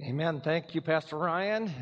Amen. 0.00 0.40
Thank 0.40 0.76
you, 0.76 0.80
Pastor 0.80 1.18
Ryan. 1.18 1.74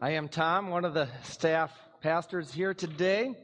I 0.00 0.10
am 0.10 0.28
Tom, 0.28 0.68
one 0.68 0.84
of 0.84 0.94
the 0.94 1.08
staff 1.24 1.72
pastors 2.02 2.52
here 2.52 2.72
today, 2.72 3.34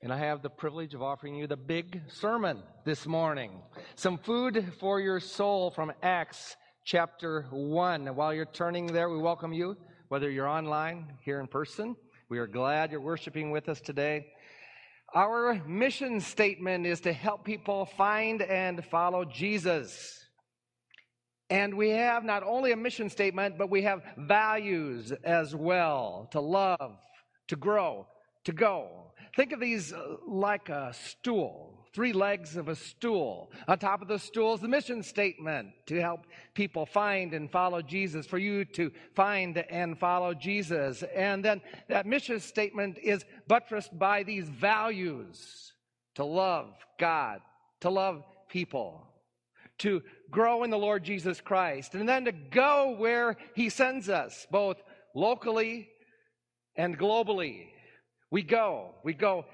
and 0.00 0.12
I 0.12 0.18
have 0.18 0.42
the 0.42 0.48
privilege 0.48 0.94
of 0.94 1.02
offering 1.02 1.34
you 1.34 1.48
the 1.48 1.56
big 1.56 2.02
sermon 2.06 2.62
this 2.84 3.04
morning. 3.04 3.50
Some 3.96 4.16
food 4.16 4.74
for 4.78 5.00
your 5.00 5.18
soul 5.18 5.72
from 5.72 5.92
Acts 6.04 6.56
chapter 6.84 7.48
1. 7.50 8.14
While 8.14 8.32
you're 8.32 8.44
turning 8.44 8.86
there, 8.86 9.10
we 9.10 9.18
welcome 9.18 9.52
you, 9.52 9.76
whether 10.06 10.30
you're 10.30 10.46
online, 10.46 11.14
here 11.24 11.40
in 11.40 11.48
person. 11.48 11.96
We 12.28 12.38
are 12.38 12.46
glad 12.46 12.92
you're 12.92 13.00
worshiping 13.00 13.50
with 13.50 13.68
us 13.68 13.80
today. 13.80 14.28
Our 15.12 15.60
mission 15.66 16.20
statement 16.20 16.86
is 16.86 17.00
to 17.00 17.12
help 17.12 17.44
people 17.44 17.86
find 17.86 18.40
and 18.40 18.84
follow 18.84 19.24
Jesus. 19.24 20.21
And 21.52 21.74
we 21.74 21.90
have 21.90 22.24
not 22.24 22.42
only 22.44 22.72
a 22.72 22.76
mission 22.76 23.10
statement, 23.10 23.58
but 23.58 23.68
we 23.68 23.82
have 23.82 24.02
values 24.16 25.12
as 25.22 25.54
well 25.54 26.26
to 26.30 26.40
love, 26.40 26.96
to 27.48 27.56
grow, 27.56 28.06
to 28.44 28.52
go. 28.52 29.12
Think 29.36 29.52
of 29.52 29.60
these 29.60 29.92
uh, 29.92 30.16
like 30.26 30.70
a 30.70 30.94
stool, 30.94 31.84
three 31.92 32.14
legs 32.14 32.56
of 32.56 32.68
a 32.68 32.74
stool. 32.74 33.52
On 33.68 33.78
top 33.78 34.00
of 34.00 34.08
the 34.08 34.18
stool 34.18 34.54
is 34.54 34.62
the 34.62 34.68
mission 34.68 35.02
statement 35.02 35.68
to 35.88 36.00
help 36.00 36.20
people 36.54 36.86
find 36.86 37.34
and 37.34 37.50
follow 37.50 37.82
Jesus, 37.82 38.24
for 38.24 38.38
you 38.38 38.64
to 38.64 38.90
find 39.14 39.58
and 39.58 39.98
follow 39.98 40.32
Jesus. 40.32 41.02
And 41.14 41.44
then 41.44 41.60
that 41.86 42.06
mission 42.06 42.40
statement 42.40 42.96
is 42.96 43.26
buttressed 43.46 43.98
by 43.98 44.22
these 44.22 44.48
values 44.48 45.74
to 46.14 46.24
love 46.24 46.72
God, 46.98 47.40
to 47.82 47.90
love 47.90 48.24
people, 48.48 49.06
to 49.78 50.00
grow 50.32 50.64
in 50.64 50.70
the 50.70 50.78
Lord 50.78 51.04
Jesus 51.04 51.40
Christ, 51.40 51.94
and 51.94 52.08
then 52.08 52.24
to 52.24 52.32
go 52.32 52.96
where 52.98 53.36
He 53.54 53.68
sends 53.68 54.08
us, 54.08 54.46
both 54.50 54.82
locally 55.14 55.88
and 56.74 56.98
globally. 56.98 57.68
We 58.32 58.42
go. 58.42 58.94
We 59.04 59.12
go 59.12 59.44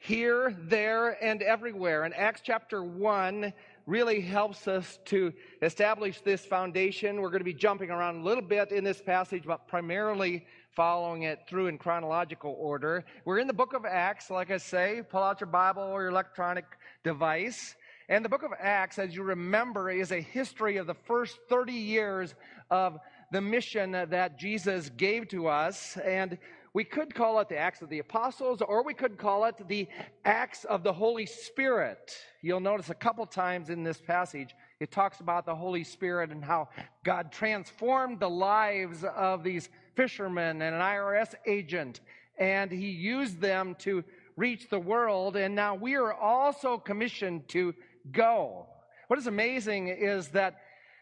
here, 0.00 0.56
there, 0.58 1.22
and 1.22 1.42
everywhere. 1.42 2.02
And 2.02 2.12
Acts 2.14 2.40
chapter 2.42 2.82
1 2.82 3.52
really 3.86 4.20
helps 4.20 4.66
us 4.66 4.98
to 5.04 5.32
establish 5.60 6.20
this 6.22 6.44
foundation. 6.44 7.20
We're 7.20 7.28
going 7.28 7.40
to 7.40 7.44
be 7.44 7.54
jumping 7.54 7.90
around 7.90 8.16
a 8.16 8.24
little 8.24 8.42
bit 8.42 8.72
in 8.72 8.82
this 8.82 9.00
passage, 9.00 9.44
but 9.46 9.68
primarily 9.68 10.44
following 10.74 11.22
it 11.22 11.40
through 11.48 11.66
in 11.66 11.78
chronological 11.78 12.56
order. 12.58 13.04
We're 13.24 13.38
in 13.38 13.46
the 13.46 13.52
book 13.52 13.74
of 13.74 13.84
Acts, 13.84 14.30
like 14.30 14.50
I 14.50 14.56
say. 14.56 15.02
Pull 15.08 15.22
out 15.22 15.40
your 15.40 15.50
Bible 15.50 15.82
or 15.82 16.02
your 16.02 16.10
electronic 16.10 16.64
device. 17.04 17.76
And 18.08 18.24
the 18.24 18.28
book 18.28 18.42
of 18.42 18.52
Acts, 18.58 18.98
as 18.98 19.14
you 19.14 19.22
remember, 19.22 19.90
is 19.90 20.12
a 20.12 20.20
history 20.20 20.76
of 20.76 20.86
the 20.86 20.94
first 20.94 21.38
30 21.48 21.72
years 21.72 22.34
of 22.70 22.98
the 23.30 23.40
mission 23.40 23.92
that 23.92 24.38
Jesus 24.38 24.90
gave 24.90 25.28
to 25.28 25.48
us. 25.48 25.96
And 25.98 26.38
we 26.74 26.84
could 26.84 27.14
call 27.14 27.38
it 27.40 27.48
the 27.48 27.58
Acts 27.58 27.82
of 27.82 27.90
the 27.90 27.98
Apostles, 27.98 28.62
or 28.62 28.82
we 28.82 28.94
could 28.94 29.18
call 29.18 29.44
it 29.44 29.54
the 29.68 29.88
Acts 30.24 30.64
of 30.64 30.82
the 30.82 30.92
Holy 30.92 31.26
Spirit. 31.26 32.16
You'll 32.40 32.60
notice 32.60 32.90
a 32.90 32.94
couple 32.94 33.26
times 33.26 33.70
in 33.70 33.84
this 33.84 34.00
passage, 34.00 34.54
it 34.80 34.90
talks 34.90 35.20
about 35.20 35.46
the 35.46 35.54
Holy 35.54 35.84
Spirit 35.84 36.30
and 36.30 36.44
how 36.44 36.68
God 37.04 37.30
transformed 37.30 38.20
the 38.20 38.30
lives 38.30 39.04
of 39.04 39.44
these 39.44 39.68
fishermen 39.94 40.62
and 40.62 40.74
an 40.74 40.80
IRS 40.80 41.34
agent, 41.46 42.00
and 42.38 42.70
He 42.70 42.88
used 42.88 43.40
them 43.40 43.76
to 43.80 44.02
reach 44.36 44.70
the 44.70 44.80
world. 44.80 45.36
And 45.36 45.54
now 45.54 45.74
we 45.74 45.94
are 45.94 46.14
also 46.14 46.78
commissioned 46.78 47.48
to 47.48 47.74
go. 48.10 48.66
What 49.08 49.18
is 49.18 49.26
amazing 49.26 49.88
is 49.88 50.28
that 50.28 50.56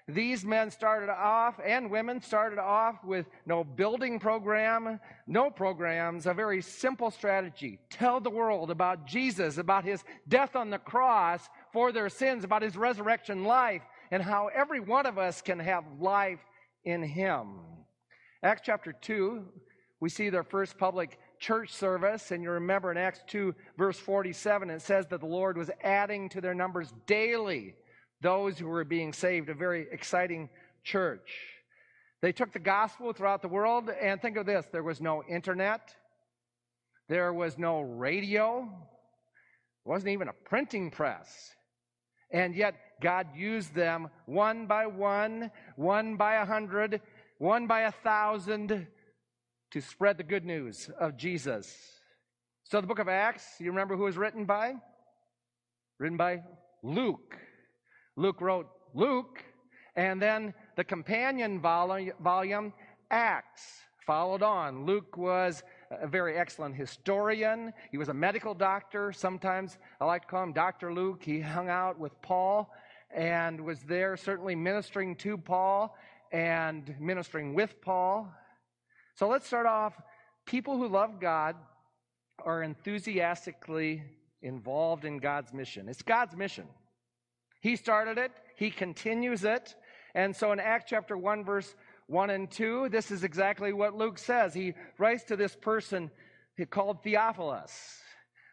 these 0.09 0.45
men 0.45 0.71
started 0.71 1.11
off 1.11 1.61
and 1.65 1.91
women 1.91 2.21
started 2.21 2.59
off 2.59 2.97
with 3.05 3.27
no 3.47 3.63
building 3.63 4.19
program, 4.19 4.99
no 5.27 5.51
programs, 5.51 6.27
a 6.27 6.35
very 6.35 6.61
simple 6.63 7.11
strategy. 7.11 7.79
Tell 7.91 8.21
the 8.21 8.31
world 8.31 8.71
about 8.71 9.07
Jesus, 9.07 9.59
about 9.59 9.85
his 9.85 10.03
death 10.29 10.57
on 10.57 10.71
the 10.71 10.79
cross 10.79 11.49
for 11.73 11.93
their 11.93 12.09
sins, 12.09 12.45
about 12.45 12.63
his 12.63 12.77
resurrection 12.77 13.45
life, 13.45 13.83
and 14.11 14.23
how 14.23 14.49
every 14.49 14.81
one 14.81 15.07
of 15.07 15.19
us 15.19 15.41
can 15.41 15.61
have 15.61 15.85
life 16.01 16.41
in 16.85 17.03
him. 17.03 17.61
Acts 18.43 18.63
chapter 18.65 18.93
2, 18.93 19.45
we 20.01 20.09
see 20.09 20.31
their 20.31 20.43
first 20.43 20.79
public 20.79 21.19
church 21.41 21.73
service, 21.73 22.31
and 22.31 22.43
you 22.43 22.51
remember 22.51 22.93
in 22.93 22.99
Acts 22.99 23.23
2, 23.27 23.55
verse 23.77 23.99
47, 23.99 24.71
it 24.71 24.83
says 24.83 25.07
that 25.09 25.21
the 25.21 25.27
Lord 25.27 25.57
was 25.57 25.71
adding 25.83 26.29
to 26.29 26.41
their 26.41 26.55
numbers 26.55 26.93
daily 27.07 27.75
those 28.21 28.59
who 28.59 28.69
were 28.69 28.85
being 28.85 29.15
saved. 29.15 29.49
A 29.49 29.55
very 29.55 29.87
exciting 29.91 30.51
church. 30.85 31.31
They 32.21 32.33
took 32.33 32.53
the 32.53 32.59
gospel 32.59 33.15
throughout 33.15 33.41
the 33.41 33.49
world, 33.49 33.91
and 34.01 34.21
think 34.21 34.37
of 34.37 34.45
this 34.45 34.67
there 34.71 34.83
was 34.83 35.01
no 35.01 35.25
internet, 35.29 35.95
there 37.09 37.33
was 37.33 37.57
no 37.57 37.81
radio, 37.81 38.69
there 38.69 39.93
wasn't 39.93 40.13
even 40.13 40.29
a 40.29 40.35
printing 40.45 40.91
press. 40.91 41.55
And 42.31 42.55
yet, 42.55 42.75
God 43.01 43.29
used 43.35 43.75
them 43.75 44.09
one 44.27 44.67
by 44.67 44.87
one, 44.87 45.51
one 45.77 46.17
by 46.17 46.35
a 46.35 46.45
hundred, 46.45 47.01
one 47.39 47.67
by 47.67 47.81
a 47.81 47.91
thousand 47.91 48.87
to 49.73 49.81
spread 49.81 50.19
the 50.19 50.25
good 50.25 50.45
news 50.45 50.91
of 50.99 51.17
Jesus. 51.17 51.75
So, 52.65 52.81
the 52.81 52.87
book 52.87 52.99
of 52.99 53.09
Acts, 53.09 53.45
you 53.59 53.71
remember 53.71 53.97
who 53.97 54.05
was 54.05 54.17
written 54.17 54.45
by? 54.45 54.75
Written 55.99 56.17
by 56.17 56.43
Luke. 56.83 57.37
Luke 58.17 58.41
wrote 58.41 58.69
Luke, 58.95 59.43
and 59.97 60.21
then 60.21 60.55
the 60.77 60.85
companion 60.85 61.61
volume, 61.61 62.73
Acts, 63.11 63.81
followed 64.07 64.43
on. 64.43 64.87
Luke 64.87 65.17
was 65.17 65.63
a 65.91 66.07
very 66.07 66.37
excellent 66.37 66.75
historian. 66.75 67.73
He 67.91 67.99
was 67.99 68.09
a 68.09 68.15
medical 68.15 68.55
doctor. 68.55 69.13
Sometimes 69.13 69.79
I 70.01 70.05
like 70.05 70.23
to 70.23 70.29
call 70.29 70.43
him 70.43 70.53
Dr. 70.53 70.93
Luke. 70.93 71.23
He 71.23 71.41
hung 71.41 71.69
out 71.69 71.99
with 71.99 72.21
Paul 72.23 72.73
and 73.13 73.61
was 73.61 73.81
there, 73.83 74.17
certainly 74.17 74.55
ministering 74.55 75.17
to 75.17 75.37
Paul 75.37 75.97
and 76.33 76.95
ministering 77.01 77.55
with 77.55 77.81
Paul. 77.81 78.33
So 79.15 79.29
let's 79.29 79.47
start 79.47 79.67
off. 79.67 79.95
People 80.47 80.77
who 80.77 80.89
love 80.89 81.21
God 81.21 81.57
are 82.45 82.63
enthusiastically 82.63 84.03
involved 84.43 85.05
in 85.05 85.19
God's 85.19 85.53
mission. 85.53 85.89
It's 85.89 86.03
God's 86.03 86.37
mission. 86.37 86.67
He 87.61 87.77
started 87.77 88.19
it, 88.19 88.33
He 88.57 88.71
continues 88.71 89.45
it. 89.45 89.75
And 90.15 90.35
so 90.35 90.53
in 90.53 90.61
Acts 90.61 90.87
chapter 90.89 91.17
1, 91.17 91.45
verse 91.45 91.75
1 92.07 92.31
and 92.31 92.51
2, 92.51 92.89
this 92.89 93.11
is 93.11 93.23
exactly 93.23 93.73
what 93.73 93.95
Luke 93.95 94.19
says. 94.19 94.53
He 94.55 94.75
writes 94.99 95.25
to 95.25 95.37
this 95.37 95.55
person 95.55 96.11
called 96.71 97.03
Theophilus. 97.03 98.01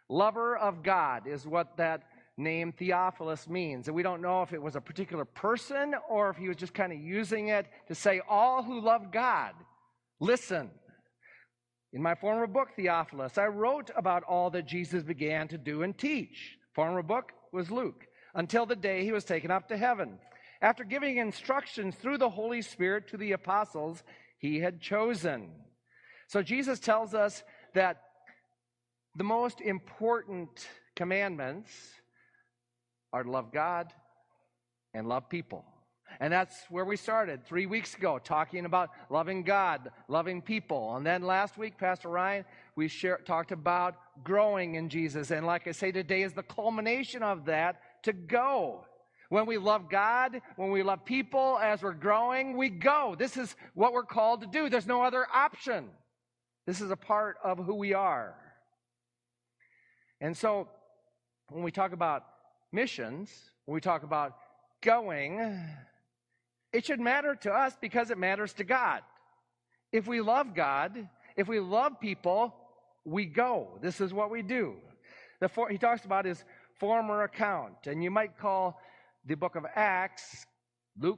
Lover 0.10 0.56
of 0.56 0.84
God 0.84 1.28
is 1.28 1.46
what 1.48 1.76
that 1.78 2.04
name 2.38 2.72
Theophilus 2.72 3.50
means. 3.50 3.88
And 3.88 3.96
we 3.96 4.04
don't 4.04 4.22
know 4.22 4.44
if 4.44 4.54
it 4.54 4.62
was 4.62 4.76
a 4.76 4.82
particular 4.82 5.26
person 5.26 5.96
or 6.08 6.30
if 6.30 6.38
he 6.38 6.48
was 6.48 6.58
just 6.58 6.74
kind 6.74 6.94
of 6.94 7.00
using 7.00 7.48
it 7.48 7.66
to 7.88 7.96
say, 7.96 8.22
all 8.30 8.62
who 8.62 8.80
love 8.80 9.12
God 9.12 9.54
Listen. 10.20 10.70
In 11.94 12.02
my 12.02 12.16
former 12.16 12.48
book, 12.48 12.70
Theophilus, 12.76 13.38
I 13.38 13.46
wrote 13.48 13.92
about 13.96 14.24
all 14.24 14.50
that 14.52 14.68
Jesus 14.68 15.04
began 15.04 15.48
to 15.48 15.58
do 15.58 15.84
and 15.84 15.98
teach. 15.98 16.58
Former 16.74 17.02
book 17.02 17.32
was 17.52 17.72
Luke, 17.72 18.06
until 18.36 18.66
the 18.66 18.76
day 18.76 19.04
he 19.04 19.12
was 19.12 19.24
taken 19.24 19.52
up 19.52 19.70
to 19.70 19.78
heaven. 19.78 20.20
After 20.62 20.84
giving 20.84 21.18
instructions 21.18 21.96
through 21.96 22.18
the 22.18 22.30
Holy 22.30 22.62
Spirit 22.62 23.08
to 23.10 23.18
the 23.18 23.32
apostles 23.32 24.04
he 24.38 24.60
had 24.60 24.82
chosen. 24.82 25.52
So 26.28 26.44
Jesus 26.44 26.80
tells 26.80 27.14
us 27.14 27.44
that 27.74 28.02
the 29.16 29.24
most 29.24 29.62
important 29.62 30.68
commandments 30.96 31.72
are 33.14 33.24
to 33.24 33.32
love 33.32 33.52
God 33.52 33.94
and 34.94 35.08
love 35.08 35.30
people. 35.30 35.66
And 36.20 36.32
that's 36.34 36.56
where 36.70 36.86
we 36.86 36.98
started 36.98 37.46
three 37.46 37.66
weeks 37.66 37.96
ago, 37.96 38.20
talking 38.20 38.66
about 38.66 38.90
loving 39.10 39.44
God, 39.44 39.92
loving 40.08 40.42
people. 40.42 40.96
And 40.96 41.06
then 41.06 41.24
last 41.24 41.58
week, 41.58 41.78
Pastor 41.78 42.10
Ryan, 42.10 42.46
we 42.76 42.88
share, 42.88 43.18
talked 43.18 43.52
about 43.52 43.96
growing 44.24 44.76
in 44.76 44.90
Jesus. 44.90 45.32
And 45.32 45.46
like 45.46 45.68
I 45.68 45.72
say, 45.72 45.92
today 45.92 46.24
is 46.24 46.34
the 46.34 46.44
culmination 46.44 47.24
of 47.24 47.46
that 47.46 47.82
to 48.04 48.14
go. 48.14 48.86
When 49.30 49.46
we 49.46 49.58
love 49.58 49.90
God, 49.90 50.42
when 50.56 50.72
we 50.72 50.84
love 50.84 51.04
people, 51.04 51.60
as 51.62 51.82
we're 51.82 51.94
growing, 51.94 52.56
we 52.56 52.70
go. 52.70 53.16
This 53.18 53.36
is 53.36 53.56
what 53.74 53.92
we're 53.94 54.04
called 54.04 54.42
to 54.42 54.48
do. 54.48 54.70
There's 54.70 54.88
no 54.88 55.04
other 55.04 55.28
option. 55.34 55.90
This 56.66 56.82
is 56.82 56.92
a 56.92 56.96
part 56.96 57.38
of 57.44 57.58
who 57.58 57.76
we 57.76 57.94
are. 57.94 58.36
And 60.22 60.36
so, 60.36 60.70
when 61.50 61.64
we 61.64 61.72
talk 61.72 61.92
about 61.92 62.24
missions, 62.72 63.30
when 63.66 63.76
we 63.76 63.82
talk 63.82 64.04
about 64.04 64.38
going, 64.82 65.60
it 66.78 66.86
should 66.86 67.00
matter 67.00 67.34
to 67.34 67.52
us 67.52 67.76
because 67.82 68.12
it 68.12 68.20
matters 68.20 68.54
to 68.54 68.64
God. 68.64 69.02
If 69.92 70.06
we 70.06 70.22
love 70.22 70.54
God, 70.54 71.10
if 71.36 71.48
we 71.48 71.60
love 71.60 72.00
people, 72.00 72.54
we 73.04 73.26
go. 73.26 73.80
This 73.82 74.00
is 74.00 74.14
what 74.14 74.30
we 74.30 74.44
do. 74.44 74.76
The 75.40 75.50
for, 75.50 75.70
he 75.70 75.80
talks 75.80 76.06
about 76.06 76.26
his 76.26 76.46
former 76.80 77.24
account, 77.24 77.88
and 77.88 78.04
you 78.04 78.12
might 78.12 78.38
call 78.38 78.80
the 79.26 79.34
book 79.34 79.56
of 79.56 79.66
Acts 79.76 80.46
Luke 81.00 81.18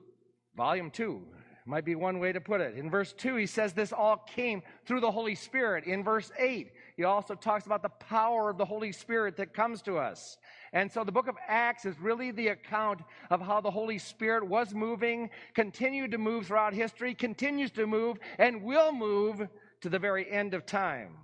volume 0.55 0.91
2. 0.91 1.25
Might 1.69 1.85
be 1.85 1.93
one 1.93 2.17
way 2.19 2.31
to 2.31 2.41
put 2.41 2.61
it. 2.61 2.75
In 2.75 2.89
verse 2.89 3.13
2, 3.13 3.35
he 3.35 3.45
says 3.45 3.73
this 3.73 3.93
all 3.93 4.17
came 4.17 4.63
through 4.85 5.01
the 5.01 5.11
Holy 5.11 5.35
Spirit. 5.35 5.85
In 5.85 6.03
verse 6.03 6.31
8, 6.37 6.71
he 6.97 7.03
also 7.03 7.35
talks 7.35 7.67
about 7.67 7.83
the 7.83 7.89
power 7.89 8.49
of 8.49 8.57
the 8.57 8.65
Holy 8.65 8.91
Spirit 8.91 9.37
that 9.37 9.53
comes 9.53 9.83
to 9.83 9.97
us. 9.97 10.39
And 10.73 10.91
so 10.91 11.03
the 11.03 11.11
book 11.11 11.27
of 11.27 11.35
Acts 11.47 11.85
is 11.85 11.99
really 11.99 12.31
the 12.31 12.47
account 12.49 13.01
of 13.29 13.39
how 13.39 13.61
the 13.61 13.69
Holy 13.69 13.99
Spirit 13.99 14.47
was 14.47 14.73
moving, 14.73 15.29
continued 15.53 16.09
to 16.11 16.17
move 16.17 16.47
throughout 16.47 16.73
history, 16.73 17.13
continues 17.13 17.69
to 17.71 17.85
move, 17.85 18.17
and 18.39 18.63
will 18.63 18.91
move 18.91 19.47
to 19.81 19.89
the 19.89 19.99
very 19.99 20.29
end 20.29 20.55
of 20.55 20.65
time. 20.65 21.15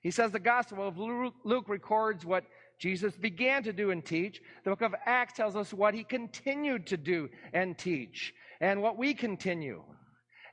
He 0.00 0.10
says 0.10 0.32
the 0.32 0.38
Gospel 0.40 0.86
of 0.86 0.98
Luke 0.98 1.68
records 1.68 2.24
what 2.24 2.44
Jesus 2.78 3.16
began 3.16 3.64
to 3.64 3.72
do 3.72 3.90
and 3.90 4.04
teach. 4.04 4.40
The 4.64 4.70
book 4.70 4.82
of 4.82 4.94
Acts 5.04 5.34
tells 5.34 5.56
us 5.56 5.72
what 5.72 5.94
he 5.94 6.04
continued 6.04 6.86
to 6.88 6.96
do 6.96 7.28
and 7.52 7.76
teach, 7.76 8.32
and 8.60 8.82
what 8.82 8.96
we 8.96 9.14
continue. 9.14 9.82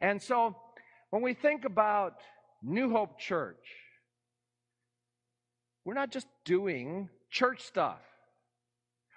And 0.02 0.22
so 0.22 0.56
when 1.12 1.22
we 1.22 1.34
think 1.34 1.66
about 1.66 2.16
New 2.64 2.90
Hope 2.90 3.20
Church, 3.20 3.66
we're 5.86 5.94
not 5.94 6.12
just 6.12 6.28
doing 6.46 7.10
church 7.30 7.62
stuff. 7.62 8.00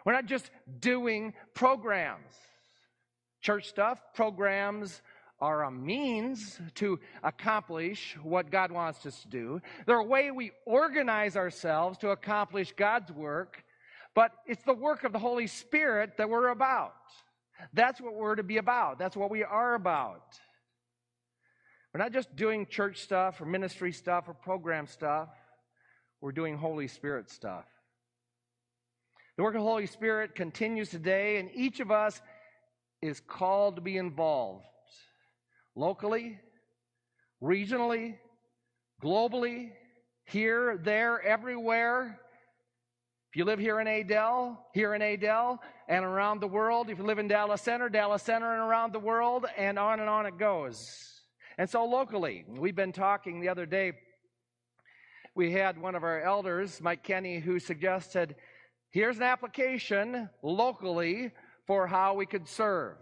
We're 0.05 0.13
not 0.13 0.27
just 0.27 0.51
doing 0.79 1.33
programs. 1.55 2.35
Church 3.41 3.69
stuff, 3.69 3.99
programs 4.15 5.01
are 5.41 5.65
a 5.65 5.71
means 5.71 6.59
to 6.75 6.99
accomplish 7.23 8.17
what 8.23 8.51
God 8.51 8.73
wants 8.73 9.07
us 9.07 9.21
to 9.23 9.29
do. 9.29 9.63
They're 9.87 9.97
a 9.97 10.05
way 10.05 10.31
we 10.31 10.53
organize 10.67 11.37
ourselves 11.37 11.99
to 11.99 12.11
accomplish 12.11 12.73
God's 12.77 13.13
work, 13.13 13.65
but 14.15 14.33
it's 14.47 14.63
the 14.65 14.75
work 14.75 15.05
of 15.05 15.13
the 15.13 15.19
Holy 15.19 15.47
Spirit 15.47 16.17
that 16.19 16.29
we're 16.29 16.49
about. 16.49 16.95
That's 17.73 18.01
what 18.01 18.15
we're 18.15 18.37
to 18.37 18.43
be 18.43 18.57
about. 18.57 18.99
That's 18.99 19.17
what 19.17 19.31
we 19.31 19.45
are 19.45 19.75
about. 19.75 20.39
We're 21.95 22.03
not 22.03 22.13
just 22.13 22.35
doing 22.35 22.67
church 22.67 23.01
stuff 23.03 23.41
or 23.41 23.47
ministry 23.47 23.93
stuff 23.93 24.29
or 24.29 24.35
program 24.35 24.87
stuff. 24.87 25.29
We're 26.21 26.33
doing 26.33 26.57
Holy 26.57 26.89
Spirit 26.89 27.31
stuff. 27.31 27.65
The 29.37 29.45
work 29.45 29.55
of 29.55 29.61
the 29.61 29.69
Holy 29.69 29.87
Spirit 29.87 30.35
continues 30.35 30.91
today, 30.91 31.37
and 31.37 31.49
each 31.55 31.79
of 31.79 31.93
us 31.93 32.21
is 33.01 33.21
called 33.21 33.77
to 33.77 33.81
be 33.81 33.97
involved 33.97 34.65
locally, 35.79 36.41
regionally, 37.41 38.17
globally, 39.03 39.71
here, 40.27 40.77
there, 40.83 41.23
everywhere. 41.23 42.19
If 43.31 43.37
you 43.37 43.45
live 43.45 43.61
here 43.61 43.79
in 43.79 43.87
Adel, 43.87 44.67
here 44.75 44.95
in 44.95 45.03
Adel, 45.03 45.63
and 45.89 46.05
around 46.05 46.41
the 46.41 46.49
world, 46.49 46.91
if 46.91 46.99
you 46.99 47.05
live 47.05 47.21
in 47.21 47.29
Dallas 47.29 47.63
Center, 47.63 47.89
Dallas 47.89 48.23
Center, 48.23 48.53
and 48.53 48.61
around 48.61 48.93
the 48.93 48.99
world, 48.99 49.47
and 49.57 49.79
on 49.79 50.01
and 50.01 50.09
on 50.09 50.27
it 50.27 50.37
goes. 50.37 51.23
And 51.59 51.71
so 51.71 51.85
locally, 51.85 52.45
we've 52.49 52.75
been 52.75 52.93
talking 52.93 53.41
the 53.41 53.49
other 53.49 53.65
day. 53.65 53.93
We 55.37 55.53
had 55.53 55.81
one 55.81 55.95
of 55.95 56.03
our 56.03 56.21
elders, 56.21 56.81
Mike 56.81 57.05
Kenny, 57.05 57.39
who 57.39 57.61
suggested 57.61 58.35
Here's 58.91 59.19
an 59.19 59.23
application 59.23 60.31
locally 60.43 61.31
for 61.67 61.87
how 61.87 62.15
we 62.15 62.25
could 62.25 62.49
serve. 62.49 62.97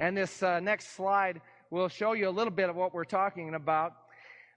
And 0.00 0.16
this 0.16 0.42
uh, 0.42 0.58
next 0.60 0.96
slide 0.96 1.42
will 1.72 1.88
show 1.88 2.12
you 2.12 2.28
a 2.28 2.30
little 2.30 2.52
bit 2.52 2.68
of 2.68 2.76
what 2.76 2.92
we're 2.92 3.02
talking 3.02 3.54
about. 3.54 3.94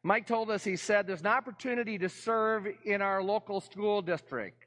Mike 0.04 0.28
told 0.28 0.52
us, 0.52 0.66
he 0.66 0.76
said, 0.76 1.08
there's 1.08 1.22
an 1.22 1.28
opportunity 1.28 1.98
to 1.98 2.10
serve 2.10 2.68
in 2.84 3.02
our 3.02 3.24
local 3.24 3.62
school 3.62 4.02
district. 4.02 4.66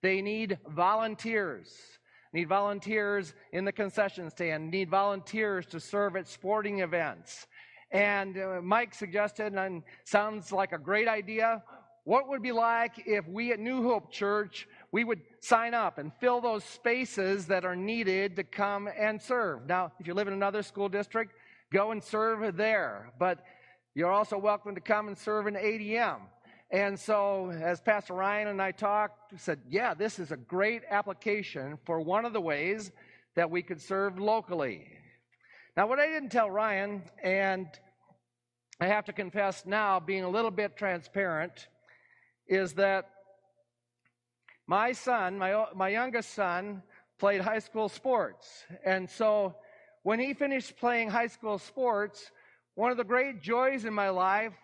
They 0.00 0.22
need 0.22 0.58
volunteers. 0.70 1.70
Need 2.32 2.48
volunteers 2.48 3.34
in 3.52 3.66
the 3.66 3.72
concession 3.72 4.30
stand. 4.30 4.70
Need 4.70 4.88
volunteers 4.88 5.66
to 5.66 5.78
serve 5.78 6.16
at 6.16 6.26
sporting 6.26 6.80
events. 6.80 7.46
And 7.90 8.38
uh, 8.38 8.62
Mike 8.62 8.94
suggested, 8.94 9.52
and 9.52 9.82
sounds 10.04 10.50
like 10.50 10.72
a 10.72 10.78
great 10.78 11.08
idea, 11.08 11.62
what 12.04 12.26
would 12.30 12.42
be 12.42 12.52
like 12.52 13.02
if 13.06 13.28
we 13.28 13.52
at 13.52 13.60
New 13.60 13.82
Hope 13.82 14.10
Church 14.10 14.66
we 14.92 15.04
would 15.04 15.20
sign 15.40 15.72
up 15.72 15.98
and 15.98 16.12
fill 16.20 16.40
those 16.40 16.64
spaces 16.64 17.46
that 17.46 17.64
are 17.64 17.74
needed 17.74 18.36
to 18.36 18.44
come 18.44 18.88
and 18.96 19.20
serve. 19.20 19.66
Now, 19.66 19.90
if 19.98 20.06
you 20.06 20.12
live 20.12 20.28
in 20.28 20.34
another 20.34 20.62
school 20.62 20.88
district, 20.88 21.32
go 21.72 21.90
and 21.90 22.02
serve 22.02 22.56
there. 22.56 23.10
But 23.18 23.44
you're 23.94 24.12
also 24.12 24.38
welcome 24.38 24.74
to 24.74 24.80
come 24.80 25.08
and 25.08 25.16
serve 25.16 25.46
in 25.46 25.54
ADM. 25.54 26.20
And 26.70 26.98
so, 26.98 27.50
as 27.50 27.80
Pastor 27.80 28.14
Ryan 28.14 28.48
and 28.48 28.62
I 28.62 28.72
talked, 28.72 29.38
said, 29.38 29.60
yeah, 29.68 29.92
this 29.92 30.18
is 30.18 30.32
a 30.32 30.36
great 30.36 30.82
application 30.88 31.78
for 31.84 32.00
one 32.00 32.24
of 32.24 32.32
the 32.32 32.40
ways 32.40 32.92
that 33.34 33.50
we 33.50 33.62
could 33.62 33.80
serve 33.80 34.18
locally. 34.18 34.86
Now, 35.76 35.86
what 35.86 35.98
I 35.98 36.06
didn't 36.06 36.30
tell 36.30 36.50
Ryan, 36.50 37.02
and 37.22 37.66
I 38.80 38.86
have 38.86 39.04
to 39.06 39.12
confess 39.12 39.64
now, 39.66 40.00
being 40.00 40.24
a 40.24 40.28
little 40.28 40.50
bit 40.50 40.76
transparent, 40.76 41.68
is 42.46 42.72
that 42.74 43.10
my 44.66 44.92
son, 44.92 45.38
my, 45.38 45.66
my 45.74 45.88
youngest 45.88 46.34
son, 46.34 46.82
played 47.18 47.42
high 47.42 47.58
school 47.58 47.88
sports. 47.88 48.64
And 48.84 49.08
so 49.08 49.56
when 50.02 50.18
he 50.18 50.34
finished 50.34 50.76
playing 50.78 51.10
high 51.10 51.26
school 51.26 51.58
sports, 51.58 52.30
one 52.74 52.90
of 52.90 52.96
the 52.96 53.04
great 53.04 53.42
joys 53.42 53.84
in 53.84 53.94
my 53.94 54.08
life 54.08 54.54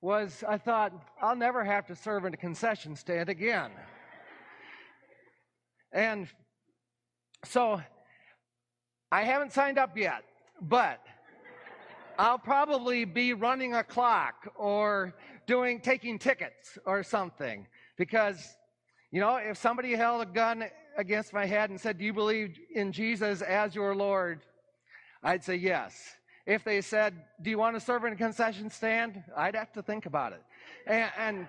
was 0.00 0.44
I 0.46 0.58
thought, 0.58 0.92
I'll 1.20 1.36
never 1.36 1.64
have 1.64 1.86
to 1.86 1.96
serve 1.96 2.24
in 2.24 2.34
a 2.34 2.36
concession 2.36 2.96
stand 2.96 3.28
again. 3.28 3.70
and 5.92 6.28
so 7.44 7.80
I 9.10 9.22
haven't 9.22 9.52
signed 9.52 9.78
up 9.78 9.96
yet, 9.96 10.24
but 10.60 11.00
I'll 12.18 12.38
probably 12.38 13.04
be 13.04 13.34
running 13.34 13.74
a 13.74 13.84
clock 13.84 14.52
or 14.56 15.14
doing 15.46 15.80
taking 15.80 16.18
tickets 16.18 16.78
or 16.86 17.02
something 17.02 17.66
because 17.96 18.56
you 19.12 19.20
know, 19.20 19.36
if 19.36 19.56
somebody 19.56 19.94
held 19.94 20.22
a 20.22 20.26
gun 20.26 20.64
against 20.96 21.32
my 21.32 21.46
head 21.46 21.70
and 21.70 21.80
said, 21.80 21.98
Do 21.98 22.04
you 22.04 22.12
believe 22.12 22.58
in 22.74 22.92
Jesus 22.92 23.40
as 23.40 23.74
your 23.74 23.94
Lord? 23.94 24.42
I'd 25.22 25.44
say 25.44 25.56
yes. 25.56 26.16
If 26.46 26.62
they 26.62 26.80
said, 26.80 27.14
Do 27.42 27.50
you 27.50 27.58
want 27.58 27.76
to 27.76 27.80
serve 27.80 28.04
in 28.04 28.12
a 28.12 28.16
concession 28.16 28.70
stand? 28.70 29.22
I'd 29.36 29.56
have 29.56 29.72
to 29.72 29.82
think 29.82 30.06
about 30.06 30.32
it. 30.32 30.42
And, 30.86 31.10
and 31.18 31.48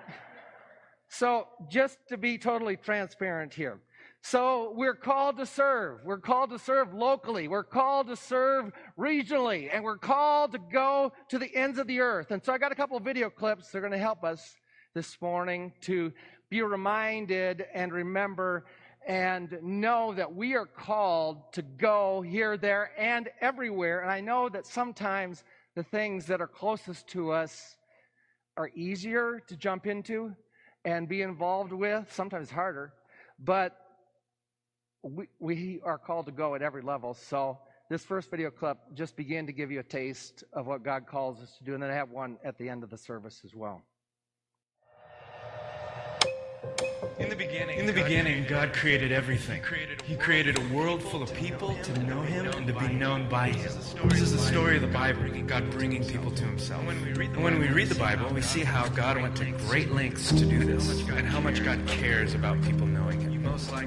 so, 1.09 1.47
just 1.69 1.99
to 2.09 2.17
be 2.17 2.37
totally 2.37 2.75
transparent 2.75 3.53
here. 3.53 3.79
So, 4.21 4.73
we're 4.75 4.95
called 4.95 5.37
to 5.37 5.45
serve. 5.45 5.99
We're 6.03 6.17
called 6.17 6.49
to 6.49 6.59
serve 6.59 6.93
locally. 6.93 7.47
We're 7.47 7.63
called 7.63 8.07
to 8.07 8.15
serve 8.15 8.71
regionally. 8.97 9.69
And 9.71 9.83
we're 9.83 9.97
called 9.97 10.53
to 10.53 10.59
go 10.59 11.13
to 11.29 11.39
the 11.39 11.55
ends 11.55 11.77
of 11.77 11.87
the 11.87 11.99
earth. 11.99 12.31
And 12.31 12.43
so, 12.43 12.51
I 12.51 12.57
got 12.57 12.71
a 12.71 12.75
couple 12.75 12.97
of 12.97 13.03
video 13.03 13.29
clips 13.29 13.69
that 13.69 13.77
are 13.77 13.81
going 13.81 13.93
to 13.93 13.99
help 13.99 14.23
us 14.23 14.55
this 14.95 15.21
morning 15.21 15.71
to 15.81 16.11
be 16.49 16.61
reminded 16.61 17.65
and 17.73 17.93
remember 17.93 18.65
and 19.07 19.57
know 19.63 20.13
that 20.13 20.35
we 20.35 20.55
are 20.55 20.65
called 20.65 21.53
to 21.53 21.61
go 21.61 22.21
here, 22.21 22.57
there, 22.57 22.91
and 22.97 23.29
everywhere. 23.39 24.01
And 24.01 24.11
I 24.11 24.19
know 24.19 24.49
that 24.49 24.67
sometimes 24.67 25.45
the 25.75 25.83
things 25.83 26.25
that 26.25 26.41
are 26.41 26.47
closest 26.47 27.07
to 27.09 27.31
us 27.31 27.77
are 28.57 28.69
easier 28.75 29.41
to 29.47 29.55
jump 29.55 29.87
into 29.87 30.35
and 30.83 31.07
be 31.07 31.21
involved 31.21 31.71
with, 31.71 32.11
sometimes 32.11 32.51
harder, 32.51 32.93
but 33.39 33.77
we, 35.03 35.27
we 35.39 35.79
are 35.83 35.97
called 35.97 36.25
to 36.25 36.31
go 36.33 36.55
at 36.55 36.61
every 36.61 36.81
level. 36.81 37.13
So 37.13 37.59
this 37.89 38.03
first 38.03 38.29
video 38.29 38.51
clip 38.51 38.77
just 38.93 39.15
began 39.15 39.45
to 39.45 39.53
give 39.53 39.71
you 39.71 39.79
a 39.79 39.83
taste 39.83 40.43
of 40.51 40.67
what 40.67 40.83
God 40.83 41.07
calls 41.07 41.39
us 41.41 41.55
to 41.59 41.63
do, 41.63 41.73
and 41.73 41.81
then 41.81 41.91
I 41.91 41.95
have 41.95 42.09
one 42.09 42.37
at 42.43 42.57
the 42.57 42.67
end 42.67 42.83
of 42.83 42.89
the 42.89 42.97
service 42.97 43.41
as 43.45 43.55
well. 43.55 43.81
In 47.19 47.29
the 47.29 47.35
beginning, 47.35 47.79
in 47.79 47.85
the 47.85 47.93
beginning, 47.93 48.45
God 48.47 48.73
created 48.73 49.11
everything. 49.11 49.61
He 50.05 50.15
created 50.15 50.57
a 50.59 50.73
world 50.73 51.01
full 51.01 51.23
of 51.23 51.33
people 51.33 51.75
to 51.83 52.03
know 52.03 52.21
Him 52.21 52.45
and 52.45 52.67
to 52.67 52.73
be 52.73 52.87
known 52.87 53.27
by 53.27 53.49
Him. 53.49 53.71
This 54.05 54.21
is 54.21 54.31
the 54.31 54.39
story 54.39 54.75
of 54.75 54.81
the 54.81 54.87
Bible, 54.87 55.23
God 55.47 55.69
bringing 55.71 56.03
people 56.05 56.31
to 56.31 56.43
Himself. 56.43 56.79
And 56.87 56.87
when 57.43 57.59
we 57.59 57.67
read 57.69 57.89
the 57.89 57.95
Bible, 57.95 58.29
we 58.29 58.41
see 58.41 58.61
how 58.61 58.87
God 58.89 59.19
went 59.21 59.35
to 59.37 59.45
great 59.67 59.91
lengths 59.91 60.29
to 60.29 60.45
do 60.45 60.63
this, 60.63 60.89
and 61.09 61.27
how 61.27 61.39
much 61.39 61.63
God 61.63 61.85
cares 61.87 62.33
about 62.35 62.61
people 62.63 62.85
knowing 62.85 63.21
Him. 63.21 63.26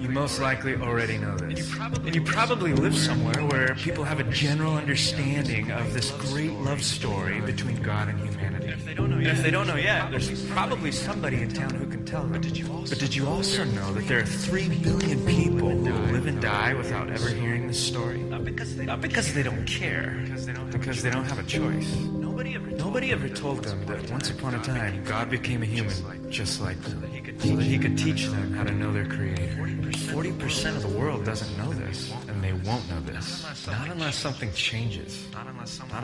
You 0.00 0.08
most 0.08 0.40
likely 0.40 0.74
already 0.74 1.18
know 1.18 1.36
this. 1.36 1.72
And 1.78 2.14
you 2.14 2.22
probably 2.22 2.72
live 2.72 2.96
somewhere 2.96 3.44
where 3.46 3.74
people 3.76 4.02
have 4.04 4.18
a 4.18 4.24
general 4.24 4.74
understanding 4.74 5.70
of 5.70 5.94
this 5.94 6.10
great 6.12 6.52
love 6.52 6.82
story 6.82 7.40
between 7.40 7.80
God 7.82 8.08
and 8.08 8.18
humanity. 8.18 8.66
And 8.70 9.26
if 9.26 9.42
they 9.42 9.50
don't 9.50 9.66
know 9.66 9.76
yet, 9.76 10.10
there's 10.10 10.44
probably 10.50 10.90
somebody 10.90 11.42
in 11.42 11.50
town 11.50 11.74
who 11.74 11.86
can 11.86 12.04
tell 12.04 12.22
them. 12.22 12.32
But 12.32 12.42
did 12.42 12.56
you 12.56 12.72
also, 12.72 12.90
but 12.90 12.98
did 12.98 13.14
you 13.14 13.28
also 13.28 13.64
know 13.64 13.92
that 13.92 14.08
there 14.08 14.18
are 14.20 14.26
three 14.26 14.68
billion 14.68 15.24
people 15.24 15.70
who 15.70 16.12
live 16.12 16.26
and 16.26 16.40
die 16.42 16.74
without 16.74 17.08
ever 17.10 17.28
hearing 17.28 17.68
this 17.68 17.78
story? 17.78 18.18
Not 18.22 18.44
because 18.44 18.76
they, 18.76 18.86
Not 18.86 19.00
because 19.00 19.32
they 19.32 19.42
don't 19.42 19.64
care, 19.66 20.18
because 20.24 20.46
they 20.46 20.52
don't, 20.52 20.70
because 20.70 21.02
they 21.02 21.10
don't 21.10 21.24
have 21.24 21.38
a 21.38 21.44
choice. 21.44 21.94
Nobody 21.96 22.54
ever, 22.54 22.70
Nobody 22.70 23.12
ever 23.12 23.28
told 23.28 23.64
them 23.64 23.86
that 23.86 24.10
once 24.10 24.30
upon 24.30 24.54
a 24.54 24.62
time 24.62 25.04
God 25.04 25.30
became 25.30 25.62
a 25.62 25.66
human 25.66 26.30
just 26.30 26.60
like 26.60 26.80
them 26.82 27.09
so 27.40 27.56
that 27.56 27.64
he 27.64 27.78
could 27.78 27.96
teach 27.96 28.26
them 28.26 28.52
how 28.52 28.64
to 28.64 28.72
know 28.72 28.92
their 28.92 29.06
creator. 29.06 29.56
40% 29.56 30.76
of 30.76 30.82
the 30.82 30.98
world 30.98 31.24
doesn't 31.24 31.56
know 31.56 31.72
this, 31.72 32.12
and 32.28 32.42
they 32.42 32.52
won't 32.52 32.88
know 32.90 33.00
this. 33.00 33.66
Not 33.66 33.88
unless 33.88 34.16
something 34.16 34.52
changes. 34.52 35.26
Not 35.32 35.46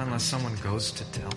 unless 0.00 0.22
someone 0.22 0.56
goes 0.62 0.90
to 0.92 1.04
tell. 1.12 1.30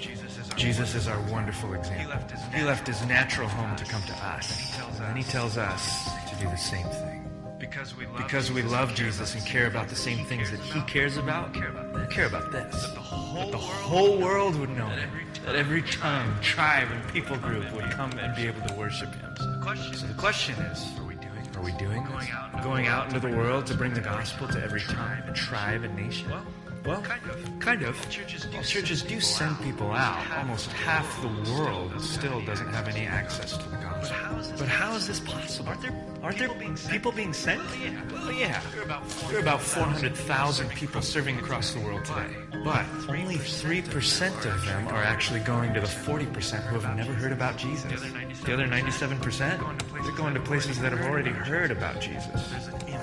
Jesus 0.56 0.96
is 0.96 1.08
our 1.08 1.20
wonderful 1.32 1.74
example. 1.74 2.18
He 2.53 2.63
left 2.63 2.88
his 2.88 3.06
natural 3.06 3.48
home 3.48 3.75
to 3.75 3.86
come 3.86 4.01
to 4.03 4.13
us, 4.13 4.79
and 4.79 4.98
then 4.98 5.15
he 5.15 5.24
tells 5.24 5.58
us 5.58 6.10
to 6.29 6.36
do 6.36 6.46
the 6.46 6.58
same 6.58 6.88
thing. 6.88 7.25
Because 7.60 7.96
we 7.98 8.06
love, 8.06 8.18
Because 8.18 8.51
we 8.53 8.62
love 8.62 8.96
Jesus 8.96 9.36
and 9.36 9.46
care 9.46 9.68
about 9.68 9.89
the 9.89 9.96
same 9.96 10.25
things 10.27 10.50
that 10.50 10.62
he 10.62 10.79
cares 10.84 11.18
about, 11.18 11.53
we 11.53 11.60
care 12.08 12.25
about 12.25 12.51
this. 12.53 12.74
the 12.94 13.00
whole, 13.01 13.36
That 13.36 13.51
the 13.51 13.58
whole 13.58 14.18
world 14.18 14.56
would 14.56 14.70
know 14.70 14.88
him. 14.88 15.10
That 15.46 15.56
every 15.56 15.82
tongue, 15.82 16.34
tribe, 16.41 16.88
and 16.89 17.06
people 17.12 17.36
group 17.38 17.70
would 17.74 17.91
come 17.91 18.12
and 18.13 18.34
be 18.36 18.48
able 18.48 18.65
to 18.65 18.74
worship 18.75 19.13
him. 19.13 19.36
Question 19.69 19.93
So 19.93 20.07
the 20.07 20.13
question 20.15 20.55
is, 20.55 20.97
are 20.97 21.03
we 21.05 21.13
doing 21.13 21.47
are 21.55 21.61
we 21.61 21.71
doing 21.73 22.03
Going 22.03 22.19
this? 22.21 22.29
out 22.31 22.53
into 22.53 22.63
Going 22.63 22.85
the 22.85 22.91
out 22.91 23.05
into 23.13 23.19
the 23.19 23.38
world 23.38 23.67
to 23.67 23.75
bring 23.75 23.93
the 23.93 24.01
gospel 24.01 24.47
to 24.47 24.63
every 24.63 24.81
tongue, 24.81 25.21
and 25.27 25.35
tribe, 25.35 25.83
and 25.83 25.95
nation? 25.95 26.27
Well, 26.31 26.43
Well, 26.86 27.01
kind 27.01 27.21
of. 27.29 27.59
kind 27.59 27.83
of. 27.83 28.09
Churches 28.09 28.43
do 28.43 28.50
Well, 28.53 28.63
send 28.63 28.67
churches 28.86 29.01
do 29.01 29.09
people 29.09 29.21
send 29.21 29.51
out. 29.51 29.62
people 29.63 29.91
out. 29.91 30.38
Almost 30.38 30.71
half 30.71 31.21
the 31.21 31.27
world 31.53 32.00
still 32.01 32.41
doesn't 32.45 32.69
have 32.74 32.88
any 32.88 33.05
access 33.05 33.57
to 33.57 33.69
the 33.69 33.77
gospel. 33.77 34.55
But 34.57 34.67
how 34.67 34.95
is 34.95 35.07
this 35.07 35.19
possible? 35.19 35.69
Aren't 35.69 35.81
there 35.81 35.93
Aren't 36.24 36.38
there 36.38 36.48
people 36.48 36.59
being 36.59 36.75
sent? 36.77 36.91
people 36.93 37.12
being 37.12 37.33
sent? 37.33 37.62
Oh, 37.62 37.75
yeah. 37.83 38.01
Well, 38.12 38.31
yeah. 38.31 38.62
There 38.71 38.81
are 38.81 38.86
about 38.86 39.09
There 39.29 39.38
are 39.38 39.41
about 39.41 39.62
400,000 39.62 40.69
people 40.71 41.01
serving 41.01 41.38
across 41.38 41.74
the 41.74 41.79
world 41.81 42.03
today. 42.05 42.36
But 42.63 42.86
only 43.07 43.36
3% 43.38 44.45
of 44.45 44.65
them 44.65 44.88
are 44.89 45.03
actually 45.03 45.39
going 45.41 45.74
to 45.75 45.79
the 45.81 45.88
40% 45.88 46.62
who 46.67 46.79
have 46.79 46.95
never 46.98 47.13
heard 47.13 47.31
about 47.31 47.57
Jesus. 47.57 48.01
The 48.43 48.53
other 48.53 48.67
97%? 48.67 50.03
They're 50.03 50.12
going 50.13 50.33
to 50.33 50.39
places 50.41 50.79
that 50.79 50.91
have 50.91 51.05
already 51.05 51.31
heard 51.31 51.71
about 51.71 52.01
Jesus. 52.01 52.53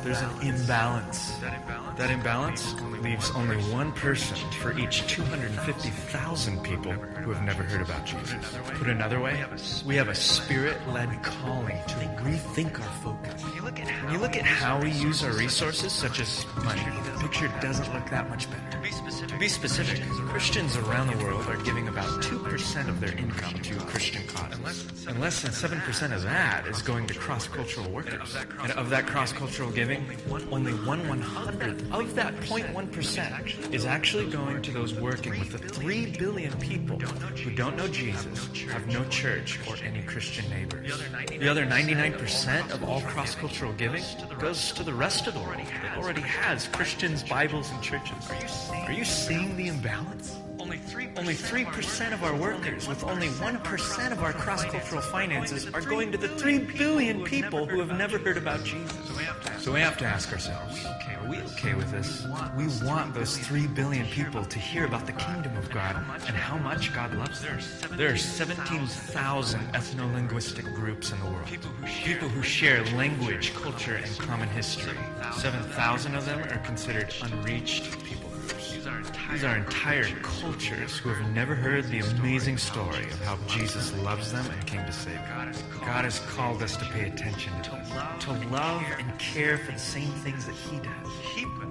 There's 0.02 0.20
an 0.20 0.30
imbalance. 0.42 1.32
That 1.96 2.10
imbalance? 2.10 2.74
Leaves 3.00 3.30
only 3.30 3.56
one 3.72 3.90
person 3.92 4.36
for 4.52 4.78
each 4.78 5.06
250,000 5.06 6.62
people 6.62 6.92
who 6.92 7.32
have 7.32 7.42
never 7.42 7.62
heard 7.62 7.80
about 7.80 8.04
Jesus. 8.04 8.54
Put 8.74 8.88
another 8.88 9.18
way, 9.18 9.42
we 9.86 9.96
have 9.96 10.08
a 10.08 10.14
spirit-led 10.14 11.22
calling 11.22 11.78
to 11.88 11.94
rethink 12.22 12.78
our 12.78 12.92
focus. 13.02 13.42
When 13.42 13.54
you 13.54 13.62
look 13.62 14.36
at 14.36 14.44
how, 14.44 14.78
we 14.82 14.90
use 14.90 15.24
our 15.24 15.32
resources, 15.32 15.90
such 15.90 16.20
as 16.20 16.44
money, 16.64 16.82
the 17.14 17.18
picture 17.20 17.50
doesn't 17.62 17.90
look 17.94 18.10
that 18.10 18.28
much 18.28 18.46
better. 18.50 18.70
to 19.28 19.38
be 19.38 19.48
specific, 19.48 20.02
Christians 20.28 20.76
around 20.76 21.08
the 21.08 21.24
world 21.24 21.46
are 21.46 21.56
giving 21.62 21.88
about 21.88 22.08
2% 22.22 22.88
of 22.88 23.00
their 23.00 23.16
income 23.16 23.54
to 23.54 23.74
Christian 23.86 24.26
causes. 24.28 25.06
And 25.06 25.18
less 25.18 25.40
than 25.40 25.52
7% 25.52 26.14
of 26.14 26.22
that 26.24 26.66
is 26.66 26.82
going 26.82 27.06
to 27.06 27.14
cross-cultural 27.14 27.88
workers. 27.90 28.36
And 28.62 28.72
of 28.72 28.90
that 28.90 29.06
cross-cultural 29.06 29.70
giving, 29.70 30.04
only 30.50 30.72
one 30.72 31.06
one 31.08 31.20
hundredth 31.20 31.85
of 31.92 32.14
that 32.14 32.34
0.1% 32.40 33.72
is 33.72 33.84
actually 33.84 34.30
going 34.30 34.62
to 34.62 34.70
those 34.70 34.94
working 34.94 35.38
with 35.38 35.52
the 35.52 35.58
3 35.58 36.12
billion 36.18 36.52
people 36.58 36.98
who 36.98 37.50
don't 37.50 37.76
know 37.76 37.88
Jesus, 37.88 38.50
have 38.68 38.86
no 38.88 39.04
church 39.04 39.58
or 39.68 39.76
any 39.84 40.02
Christian 40.02 40.48
neighbors. 40.50 41.00
The 41.28 41.48
other 41.48 41.66
99% 41.66 42.70
of 42.72 42.84
all 42.84 43.00
cross-cultural 43.02 43.72
giving 43.74 44.02
goes 44.38 44.72
to 44.72 44.82
the 44.82 44.94
rest 44.94 45.26
of 45.26 45.34
the 45.34 45.40
world 45.40 45.66
that 45.82 45.98
already 45.98 46.22
has 46.22 46.68
Christians, 46.68 47.22
Bibles, 47.22 47.70
and 47.70 47.82
churches. 47.82 48.30
Are 48.86 48.92
you 48.92 49.04
seeing 49.04 49.56
the 49.56 49.68
imbalance? 49.68 50.36
only 50.66 50.78
three 50.78 51.08
Only 51.16 51.34
3% 51.34 52.12
of 52.12 52.24
our 52.24 52.34
workers 52.34 52.88
with 52.88 53.04
only 53.04 53.28
1% 53.28 54.12
of 54.12 54.22
our 54.22 54.32
cross-cultural 54.32 55.00
finances 55.00 55.68
are 55.72 55.80
going 55.80 56.10
to 56.10 56.18
the 56.18 56.28
3 56.28 56.58
billion 56.58 57.22
people 57.24 57.66
who 57.66 57.78
have 57.78 57.96
never 57.96 58.18
heard 58.18 58.36
about 58.36 58.64
Jesus. 58.64 58.92
So 59.58 59.72
we 59.72 59.80
have 59.80 59.96
to 59.98 60.04
ask 60.04 60.32
ourselves, 60.32 60.84
are 61.26 61.30
we 61.30 61.38
okay 61.42 61.74
with 61.74 61.90
this? 61.90 62.26
We 62.56 62.68
want 62.86 63.12
those 63.12 63.36
3 63.38 63.66
billion 63.68 64.06
people 64.06 64.44
to 64.44 64.58
hear 64.58 64.84
about 64.84 65.06
the 65.06 65.12
kingdom 65.12 65.56
of 65.56 65.68
God 65.70 65.96
and 65.96 66.36
how 66.36 66.56
much 66.56 66.94
God 66.94 67.14
loves 67.16 67.40
them. 67.40 67.58
There 67.96 68.12
are 68.12 68.16
17,000 68.16 69.60
ethno-linguistic 69.72 70.64
groups 70.66 71.10
in 71.10 71.18
the 71.20 71.26
world. 71.26 71.46
People 71.46 72.28
who 72.28 72.42
share 72.42 72.84
language, 72.96 73.54
culture, 73.54 73.96
and 73.96 74.18
common 74.18 74.48
history. 74.48 74.96
7,000 75.32 76.14
of 76.14 76.26
them 76.26 76.40
are 76.40 76.58
considered 76.64 77.12
unreached 77.22 78.04
people. 78.04 78.25
These 79.32 79.42
are 79.42 79.56
entire 79.56 80.04
cultures 80.22 80.96
who 80.96 81.08
have 81.08 81.32
never 81.32 81.54
heard 81.56 81.86
the 81.86 81.98
amazing 81.98 82.56
story 82.56 83.04
of 83.04 83.20
how 83.22 83.36
Jesus 83.48 83.92
loves 83.98 84.30
them 84.30 84.46
and 84.48 84.66
came 84.66 84.84
to 84.86 84.92
save 84.92 85.14
them. 85.14 85.52
God 85.80 86.04
has 86.04 86.20
called 86.20 86.62
us 86.62 86.76
to 86.76 86.84
pay 86.86 87.08
attention 87.08 87.52
to 87.62 87.70
them, 87.70 88.18
to 88.20 88.32
love 88.48 88.84
and 88.98 89.18
care 89.18 89.58
for 89.58 89.72
the 89.72 89.78
same 89.78 90.12
things 90.22 90.46
that 90.46 90.54
He 90.54 90.78
does. 90.78 91.12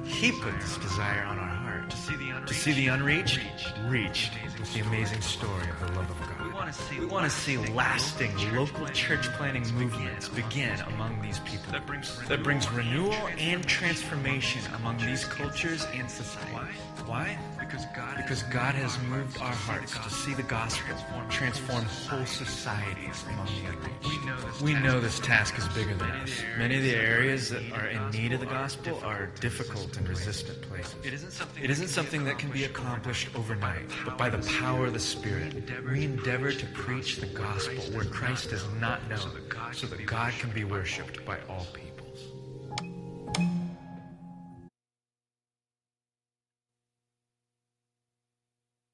He 0.05 0.31
put 0.31 0.60
this 0.60 0.77
desire 0.77 1.24
on 1.24 1.39
our 1.39 1.48
heart 1.48 1.89
to 1.89 1.98
see 1.98 2.15
the 2.17 2.29
unreached. 2.29 2.48
to 2.48 2.53
see 2.53 2.74
the 2.74 2.88
unreached 2.88 3.39
reached 3.88 4.34
with 4.60 4.74
the 4.74 4.81
amazing 4.81 5.22
story 5.22 5.69
of 5.69 5.79
the 5.79 5.93
love 5.98 6.10
of 6.10 6.19
God. 6.19 6.34
We 6.55 6.62
want 6.62 6.74
to 6.74 6.81
see. 6.83 7.00
We 7.00 7.05
want 7.07 7.25
to 7.25 7.38
see 7.38 7.57
lasting 7.57 8.55
local 8.55 8.88
church 8.88 9.27
planting 9.33 9.67
movements 9.75 10.29
begin 10.29 10.79
among 10.88 11.21
these 11.21 11.39
people. 11.39 11.69
That 11.74 11.85
brings 11.85 12.17
That 12.29 12.43
brings 12.43 12.71
renewal 12.71 13.13
and 13.38 13.67
transformation 13.67 14.62
among 14.75 15.00
these 15.00 15.25
cultures 15.25 15.85
and 15.93 16.09
societies. 16.09 16.79
Why? 17.05 17.38
because 17.75 17.85
God. 17.95 18.17
Because 18.17 18.43
God 18.43 18.75
has 18.75 18.97
moved 19.09 19.41
our 19.41 19.53
hearts 19.53 19.97
to 19.97 20.09
see 20.09 20.33
the 20.33 20.43
gospel 20.43 20.95
transform 21.29 21.83
whole 21.85 22.25
societies 22.25 23.24
among 23.29 23.47
the 23.47 23.69
unreached. 23.69 24.05
we 24.05 24.25
know 24.25 24.35
this. 24.35 24.62
Task 24.62 24.83
know 24.83 25.00
this 25.00 25.19
task 25.19 25.57
is 25.57 25.67
bigger 25.69 25.95
than 25.95 26.12
us. 26.12 26.31
Many 26.57 26.77
of 26.77 26.83
the 26.83 26.95
areas 26.95 27.50
that 27.50 27.63
are 27.74 27.88
in 27.88 28.12
need 28.12 28.33
of 28.33 28.39
the 28.39 28.45
gospel 28.45 29.00
are 29.03 29.27
difficult 29.39 29.97
and 29.97 30.07
resistant 30.07 30.62
places. 30.63 30.95
It 31.03 31.13
isn't 31.13 31.31
something. 31.31 31.63
It 31.63 31.69
isn't 31.69 31.88
something 31.88 32.24
that 32.25 32.38
can 32.38 32.51
be 32.51 32.65
accomplished 32.65 33.29
overnight, 33.35 33.89
but 34.05 34.17
by 34.17 34.29
the 34.29 34.45
power 34.59 34.85
of 34.85 34.93
the 34.93 35.00
Spirit, 35.00 35.69
we 35.89 36.05
endeavor 36.05 36.44
to 36.51 36.65
preach 36.67 37.17
the 37.17 37.27
gospel 37.27 37.83
where 37.93 38.05
Christ 38.05 38.51
is 38.51 38.63
not 38.79 39.07
known, 39.09 39.31
so 39.73 39.87
that 39.87 40.05
God 40.05 40.33
can 40.33 40.51
be 40.51 40.63
worshiped 40.63 41.25
by 41.25 41.37
all 41.49 41.65
peoples. 41.73 41.95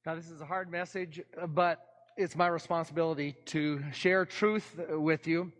Now, 0.06 0.16
this 0.16 0.30
is 0.30 0.42
a 0.42 0.46
hard 0.46 0.72
message, 0.72 1.22
but 1.50 1.86
it's 2.18 2.36
my 2.36 2.48
responsibility 2.48 3.36
to 3.46 3.84
share 3.92 4.26
truth 4.26 4.80
with 4.90 5.28
you. 5.28 5.52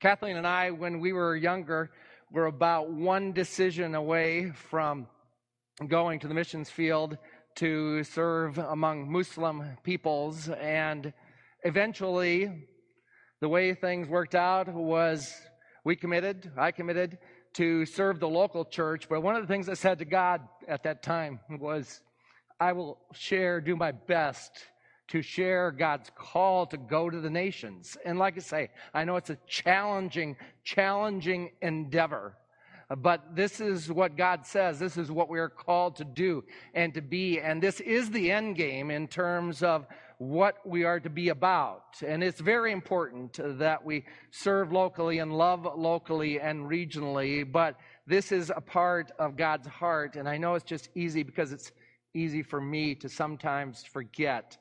Kathleen 0.00 0.36
and 0.36 0.46
I, 0.46 0.70
when 0.70 0.98
we 0.98 1.12
were 1.12 1.36
younger, 1.36 1.90
were 2.32 2.46
about 2.46 2.90
one 2.90 3.32
decision 3.32 3.94
away 3.94 4.50
from 4.50 5.06
going 5.86 6.18
to 6.20 6.28
the 6.28 6.34
missions 6.34 6.68
field 6.70 7.16
to 7.56 8.04
serve 8.04 8.58
among 8.58 9.10
Muslim 9.10 9.76
peoples. 9.82 10.48
And 10.48 11.12
eventually, 11.64 12.66
the 13.40 13.48
way 13.48 13.74
things 13.74 14.08
worked 14.08 14.34
out 14.34 14.68
was 14.68 15.32
we 15.84 15.96
committed, 15.96 16.50
I 16.56 16.70
committed 16.70 17.18
to 17.54 17.84
serve 17.86 18.20
the 18.20 18.28
local 18.28 18.64
church. 18.64 19.08
But 19.08 19.20
one 19.20 19.36
of 19.36 19.42
the 19.42 19.48
things 19.48 19.68
I 19.68 19.74
said 19.74 19.98
to 19.98 20.04
God 20.04 20.40
at 20.68 20.84
that 20.84 21.02
time 21.02 21.40
was, 21.50 22.00
I 22.60 22.72
will 22.72 22.98
share, 23.12 23.60
do 23.60 23.76
my 23.76 23.92
best 23.92 24.52
to 25.08 25.20
share 25.20 25.70
God's 25.70 26.10
call 26.16 26.66
to 26.66 26.76
go 26.78 27.10
to 27.10 27.20
the 27.20 27.28
nations. 27.28 27.96
And 28.04 28.18
like 28.18 28.36
I 28.36 28.40
say, 28.40 28.70
I 28.94 29.04
know 29.04 29.16
it's 29.16 29.30
a 29.30 29.38
challenging, 29.46 30.36
challenging 30.64 31.50
endeavor. 31.60 32.34
But 32.96 33.34
this 33.34 33.60
is 33.60 33.90
what 33.90 34.16
God 34.16 34.46
says. 34.46 34.78
This 34.78 34.96
is 34.96 35.10
what 35.10 35.28
we 35.28 35.38
are 35.38 35.48
called 35.48 35.96
to 35.96 36.04
do 36.04 36.44
and 36.74 36.92
to 36.94 37.00
be. 37.00 37.40
And 37.40 37.62
this 37.62 37.80
is 37.80 38.10
the 38.10 38.30
end 38.30 38.56
game 38.56 38.90
in 38.90 39.08
terms 39.08 39.62
of 39.62 39.86
what 40.18 40.56
we 40.64 40.84
are 40.84 41.00
to 41.00 41.10
be 41.10 41.30
about. 41.30 41.96
And 42.06 42.22
it's 42.22 42.40
very 42.40 42.72
important 42.72 43.40
that 43.58 43.84
we 43.84 44.04
serve 44.30 44.72
locally 44.72 45.18
and 45.18 45.36
love 45.36 45.66
locally 45.76 46.40
and 46.40 46.68
regionally. 46.68 47.50
But 47.50 47.76
this 48.06 48.30
is 48.30 48.52
a 48.54 48.60
part 48.60 49.10
of 49.18 49.36
God's 49.36 49.66
heart. 49.68 50.16
And 50.16 50.28
I 50.28 50.36
know 50.36 50.54
it's 50.54 50.64
just 50.64 50.88
easy 50.94 51.22
because 51.22 51.52
it's 51.52 51.72
easy 52.14 52.42
for 52.42 52.60
me 52.60 52.94
to 52.96 53.08
sometimes 53.08 53.82
forget. 53.84 54.58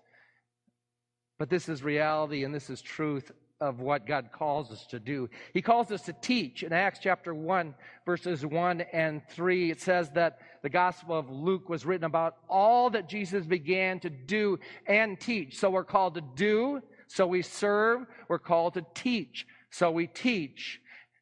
But 1.37 1.49
this 1.49 1.69
is 1.69 1.83
reality 1.83 2.43
and 2.43 2.53
this 2.53 2.69
is 2.69 2.81
truth 2.81 3.31
of 3.61 3.79
what 3.79 4.07
God 4.07 4.29
calls 4.33 4.71
us 4.71 4.85
to 4.87 4.99
do. 4.99 5.29
He 5.53 5.61
calls 5.61 5.91
us 5.91 6.01
to 6.03 6.13
teach. 6.13 6.63
In 6.63 6.73
Acts 6.73 6.99
chapter 7.01 7.33
1, 7.33 7.75
verses 8.05 8.45
1 8.45 8.81
and 8.91 9.21
3, 9.29 9.71
it 9.71 9.79
says 9.79 10.09
that 10.11 10.39
the 10.63 10.69
Gospel 10.69 11.17
of 11.17 11.29
Luke 11.29 11.69
was 11.69 11.85
written 11.85 12.05
about 12.05 12.37
all 12.49 12.89
that 12.89 13.07
Jesus 13.07 13.45
began 13.45 13.99
to 13.99 14.09
do 14.09 14.59
and 14.87 15.19
teach. 15.19 15.59
So 15.59 15.69
we're 15.69 15.83
called 15.83 16.15
to 16.15 16.21
do, 16.35 16.81
so 17.07 17.27
we 17.27 17.43
serve. 17.43 18.05
We're 18.27 18.39
called 18.39 18.73
to 18.73 18.85
teach, 18.95 19.45
so 19.69 19.91
we 19.91 20.07
teach. 20.07 20.81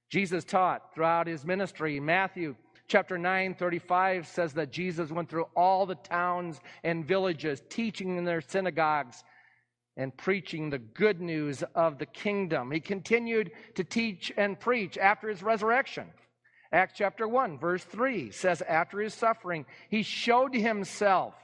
Jesus 0.10 0.46
taught 0.46 0.96
throughout 0.96 1.27
his 1.27 1.46
ministry. 1.46 2.00
Matthew 2.00 2.55
chapter 2.88 3.17
9, 3.17 3.53
35 3.53 4.27
says 4.27 4.53
that 4.53 4.72
Jesus 4.72 5.12
went 5.12 5.29
through 5.29 5.48
all 5.55 5.86
the 5.86 5.96
towns 5.96 6.60
and 6.84 7.05
villages, 7.05 7.62
teaching 7.69 8.17
in 8.17 8.24
their 8.24 8.41
synagogues 8.41 9.24
and 10.00 10.15
preaching 10.15 10.70
the 10.70 10.79
good 10.79 11.20
news 11.20 11.62
of 11.75 11.98
the 11.98 12.06
kingdom. 12.06 12.72
He 12.72 12.79
continued 12.79 13.51
to 13.75 13.84
teach 13.84 14.32
and 14.38 14.58
preach 14.58 14.98
after 14.98 15.27
his 15.27 15.44
resurrection. 15.44 16.08
Acts 16.72 16.94
chapter 16.96 17.27
1, 17.27 17.60
verse 17.60 17.84
3 17.84 18.32
says, 18.32 18.62
After 18.62 19.01
his 19.01 19.13
suffering, 19.13 19.65
he 19.89 20.01
showed 20.01 20.56
himself. 20.56 21.36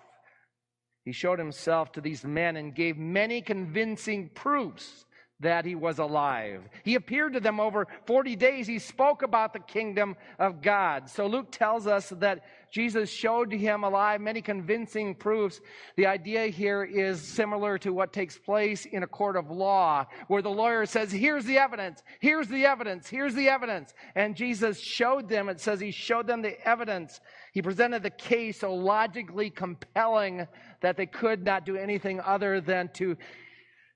He 1.03 1.11
showed 1.11 1.37
himself 1.37 1.91
to 1.91 2.01
these 2.01 2.23
men 2.23 2.55
and 2.55 2.73
gave 2.73 2.97
many 2.97 3.41
convincing 3.41 4.29
proofs 4.33 5.04
that 5.41 5.65
he 5.65 5.75
was 5.75 5.99
alive. 5.99 6.61
He 6.83 6.95
appeared 6.95 7.33
to 7.33 7.39
them 7.39 7.59
over 7.59 7.87
40 8.05 8.35
days. 8.35 8.67
He 8.67 8.79
spoke 8.79 9.21
about 9.21 9.51
the 9.51 9.59
kingdom 9.59 10.15
of 10.39 10.61
God. 10.61 11.09
So 11.09 11.27
Luke 11.27 11.51
tells 11.51 11.87
us 11.87 12.09
that 12.17 12.45
Jesus 12.71 13.09
showed 13.09 13.51
him 13.51 13.83
alive 13.83 14.21
many 14.21 14.41
convincing 14.41 15.13
proofs. 15.13 15.59
The 15.97 16.07
idea 16.07 16.47
here 16.47 16.83
is 16.83 17.21
similar 17.21 17.77
to 17.79 17.91
what 17.91 18.13
takes 18.13 18.37
place 18.37 18.85
in 18.85 19.03
a 19.03 19.07
court 19.07 19.35
of 19.35 19.51
law, 19.51 20.05
where 20.27 20.41
the 20.41 20.49
lawyer 20.49 20.85
says, 20.85 21.11
Here's 21.11 21.45
the 21.45 21.57
evidence, 21.57 22.01
here's 22.19 22.47
the 22.47 22.65
evidence, 22.65 23.07
here's 23.07 23.35
the 23.35 23.49
evidence. 23.49 23.93
And 24.15 24.35
Jesus 24.35 24.79
showed 24.79 25.27
them, 25.27 25.49
it 25.49 25.59
says 25.59 25.79
he 25.79 25.91
showed 25.91 26.27
them 26.27 26.41
the 26.41 26.59
evidence. 26.67 27.19
He 27.51 27.61
presented 27.61 28.03
the 28.03 28.09
case 28.09 28.59
so 28.59 28.73
logically 28.73 29.49
compelling 29.49 30.47
that 30.81 30.97
they 30.97 31.05
could 31.05 31.43
not 31.43 31.65
do 31.65 31.75
anything 31.75 32.19
other 32.19 32.61
than 32.61 32.89
to 32.95 33.17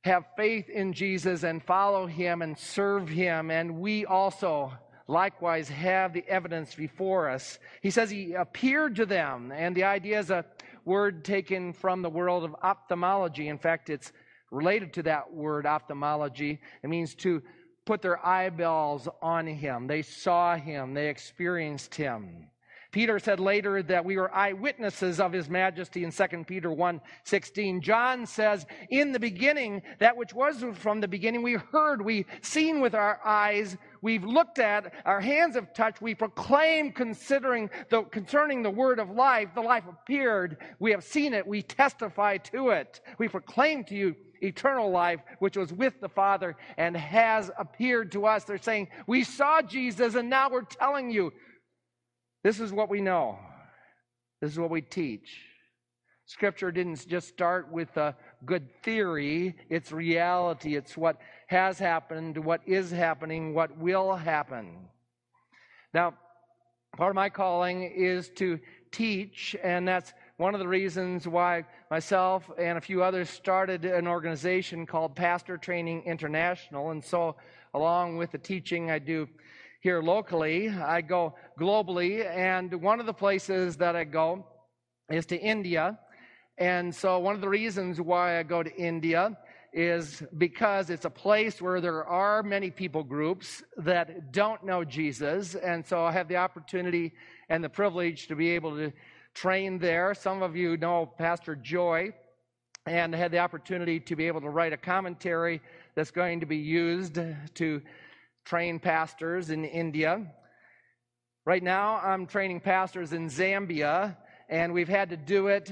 have 0.03 0.25
faith 0.37 0.69
in 0.69 0.93
Jesus 0.93 1.43
and 1.43 1.63
follow 1.63 2.05
him 2.05 2.41
and 2.41 2.57
serve 2.57 3.09
him. 3.09 3.51
And 3.51 3.79
we 3.79 4.05
also 4.05 4.71
likewise 5.07 5.67
have 5.69 6.13
the 6.13 6.23
evidence 6.27 6.75
before 6.75 7.29
us. 7.29 7.59
He 7.81 7.91
says 7.91 8.09
he 8.09 8.33
appeared 8.33 8.95
to 8.97 9.05
them, 9.05 9.51
and 9.51 9.75
the 9.75 9.83
idea 9.83 10.19
is 10.19 10.29
a 10.29 10.45
word 10.85 11.25
taken 11.25 11.73
from 11.73 12.01
the 12.01 12.09
world 12.09 12.43
of 12.43 12.55
ophthalmology. 12.63 13.47
In 13.47 13.57
fact, 13.57 13.89
it's 13.89 14.11
related 14.51 14.93
to 14.93 15.03
that 15.03 15.33
word 15.33 15.65
ophthalmology. 15.65 16.59
It 16.83 16.89
means 16.89 17.13
to 17.15 17.41
put 17.85 18.01
their 18.01 18.25
eyeballs 18.25 19.07
on 19.21 19.47
him. 19.47 19.87
They 19.87 20.03
saw 20.03 20.55
him, 20.55 20.93
they 20.93 21.09
experienced 21.09 21.95
him. 21.95 22.47
Peter 22.91 23.19
said 23.19 23.39
later 23.39 23.83
that 23.83 24.03
we 24.03 24.17
were 24.17 24.33
eyewitnesses 24.33 25.19
of 25.19 25.31
his 25.31 25.47
majesty 25.47 26.03
in 26.03 26.11
2 26.11 26.43
Peter 26.47 26.71
1 26.71 26.99
16. 27.23 27.81
John 27.81 28.25
says, 28.25 28.65
In 28.89 29.11
the 29.11 29.19
beginning, 29.19 29.83
that 29.99 30.17
which 30.17 30.33
was 30.33 30.63
from 30.73 30.99
the 30.99 31.07
beginning, 31.07 31.43
we 31.43 31.53
heard, 31.53 32.01
we 32.01 32.25
seen 32.41 32.81
with 32.81 32.95
our 32.95 33.19
eyes, 33.23 33.77
we've 34.01 34.23
looked 34.23 34.57
at, 34.57 34.93
our 35.05 35.21
hands 35.21 35.53
have 35.55 35.73
touched, 35.73 36.01
we 36.01 36.15
proclaim 36.15 36.91
considering 36.91 37.69
the, 37.89 38.03
concerning 38.03 38.63
the 38.63 38.71
word 38.71 38.97
of 38.97 39.11
life. 39.11 39.49
The 39.53 39.61
life 39.61 39.83
appeared, 39.87 40.57
we 40.79 40.89
have 40.91 41.03
seen 41.03 41.35
it, 41.35 41.45
we 41.45 41.61
testify 41.61 42.37
to 42.37 42.69
it. 42.69 43.01
We 43.19 43.27
proclaim 43.27 43.83
to 43.85 43.95
you 43.95 44.15
eternal 44.41 44.89
life, 44.89 45.19
which 45.39 45.57
was 45.57 45.71
with 45.73 45.99
the 46.01 46.09
Father 46.09 46.55
and 46.77 46.95
has 46.95 47.51
appeared 47.57 48.11
to 48.13 48.25
us. 48.25 48.45
They're 48.45 48.57
saying, 48.57 48.87
We 49.05 49.23
saw 49.23 49.61
Jesus, 49.61 50.15
and 50.15 50.29
now 50.29 50.49
we're 50.49 50.63
telling 50.63 51.11
you. 51.11 51.31
This 52.43 52.59
is 52.59 52.71
what 52.71 52.89
we 52.89 53.01
know. 53.01 53.37
This 54.41 54.51
is 54.51 54.59
what 54.59 54.69
we 54.69 54.81
teach. 54.81 55.41
Scripture 56.25 56.71
didn't 56.71 57.07
just 57.07 57.27
start 57.27 57.71
with 57.71 57.97
a 57.97 58.15
good 58.45 58.69
theory, 58.83 59.55
it's 59.67 59.91
reality. 59.91 60.75
It's 60.75 60.95
what 60.95 61.17
has 61.47 61.79
happened, 61.79 62.37
what 62.37 62.61
is 62.67 62.91
happening, 62.91 63.55
what 63.55 63.75
will 63.77 64.15
happen. 64.15 64.77
Now, 65.91 66.13
part 66.95 67.09
of 67.09 67.15
my 67.15 67.29
calling 67.29 67.81
is 67.83 68.29
to 68.35 68.59
teach, 68.91 69.55
and 69.63 69.87
that's 69.87 70.13
one 70.37 70.53
of 70.53 70.59
the 70.59 70.67
reasons 70.67 71.27
why 71.27 71.65
myself 71.89 72.49
and 72.59 72.77
a 72.77 72.81
few 72.81 73.03
others 73.03 73.29
started 73.29 73.83
an 73.83 74.07
organization 74.07 74.85
called 74.85 75.15
Pastor 75.15 75.57
Training 75.57 76.03
International. 76.03 76.91
And 76.91 77.03
so, 77.03 77.37
along 77.73 78.17
with 78.17 78.31
the 78.31 78.37
teaching 78.37 78.91
I 78.91 78.99
do 78.99 79.27
here 79.79 80.01
locally, 80.01 80.69
I 80.69 81.01
go 81.01 81.35
globally. 81.57 82.25
And 82.25 82.81
one 82.81 82.99
of 82.99 83.05
the 83.05 83.13
places 83.13 83.77
that 83.77 83.95
I 83.95 84.03
go 84.03 84.45
is 85.09 85.25
to 85.27 85.37
India. 85.37 85.97
And 86.57 86.93
so, 86.93 87.19
one 87.19 87.35
of 87.35 87.41
the 87.41 87.49
reasons 87.49 88.01
why 88.01 88.39
I 88.39 88.43
go 88.43 88.61
to 88.61 88.75
India 88.75 89.37
is 89.71 90.23
because 90.37 90.89
it's 90.89 91.05
a 91.05 91.09
place 91.09 91.61
where 91.61 91.79
there 91.79 92.03
are 92.03 92.43
many 92.43 92.71
people 92.71 93.03
groups 93.03 93.63
that 93.77 94.33
don't 94.33 94.65
know 94.65 94.83
Jesus. 94.83 95.55
And 95.55 95.85
so, 95.85 96.03
I 96.03 96.11
have 96.11 96.27
the 96.27 96.35
opportunity 96.35 97.13
and 97.47 97.63
the 97.63 97.69
privilege 97.69 98.27
to 98.27 98.35
be 98.35 98.49
able 98.49 98.75
to 98.75 98.91
train 99.33 99.79
there. 99.79 100.13
Some 100.13 100.43
of 100.43 100.57
you 100.57 100.75
know 100.75 101.05
Pastor 101.17 101.55
Joy, 101.55 102.09
and 102.85 103.15
I 103.15 103.17
had 103.17 103.31
the 103.31 103.39
opportunity 103.39 104.01
to 104.01 104.15
be 104.17 104.27
able 104.27 104.41
to 104.41 104.49
write 104.49 104.73
a 104.73 104.77
commentary 104.77 105.61
that's 105.95 106.11
going 106.11 106.41
to 106.41 106.45
be 106.45 106.57
used 106.57 107.15
to 107.55 107.81
train 108.49 108.79
pastors 108.79 109.51
in 109.51 109.63
India. 109.63 110.25
Right 111.45 111.61
now, 111.61 111.97
I'm 112.03 112.25
training 112.25 112.61
pastors 112.61 113.13
in 113.13 113.27
Zambia, 113.27 114.17
and 114.49 114.73
we've 114.73 114.89
had 114.89 115.11
to 115.11 115.17
do 115.17 115.49
it 115.49 115.71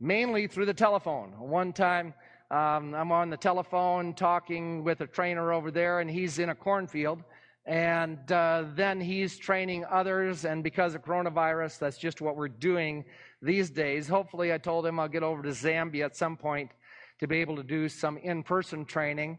mainly 0.00 0.48
through 0.48 0.66
the 0.66 0.74
telephone. 0.74 1.30
One 1.38 1.72
time, 1.72 2.14
um, 2.50 2.94
I'm 2.94 3.12
on 3.12 3.30
the 3.30 3.36
telephone 3.36 4.12
talking 4.12 4.82
with 4.82 5.02
a 5.02 5.06
trainer 5.06 5.52
over 5.52 5.70
there, 5.70 6.00
and 6.00 6.10
he's 6.10 6.40
in 6.40 6.48
a 6.48 6.54
cornfield. 6.56 7.22
And 7.64 8.18
uh, 8.32 8.64
then 8.74 9.00
he's 9.00 9.38
training 9.38 9.84
others, 9.88 10.44
and 10.44 10.64
because 10.64 10.96
of 10.96 11.04
coronavirus, 11.04 11.78
that's 11.78 11.96
just 11.96 12.20
what 12.20 12.34
we're 12.34 12.48
doing 12.48 13.04
these 13.40 13.70
days. 13.70 14.08
Hopefully, 14.08 14.52
I 14.52 14.58
told 14.58 14.84
him 14.84 14.98
I'll 14.98 15.06
get 15.06 15.22
over 15.22 15.44
to 15.44 15.50
Zambia 15.50 16.06
at 16.06 16.16
some 16.16 16.36
point 16.36 16.72
to 17.20 17.28
be 17.28 17.36
able 17.36 17.54
to 17.54 17.62
do 17.62 17.88
some 17.88 18.18
in 18.18 18.42
person 18.42 18.84
training. 18.84 19.38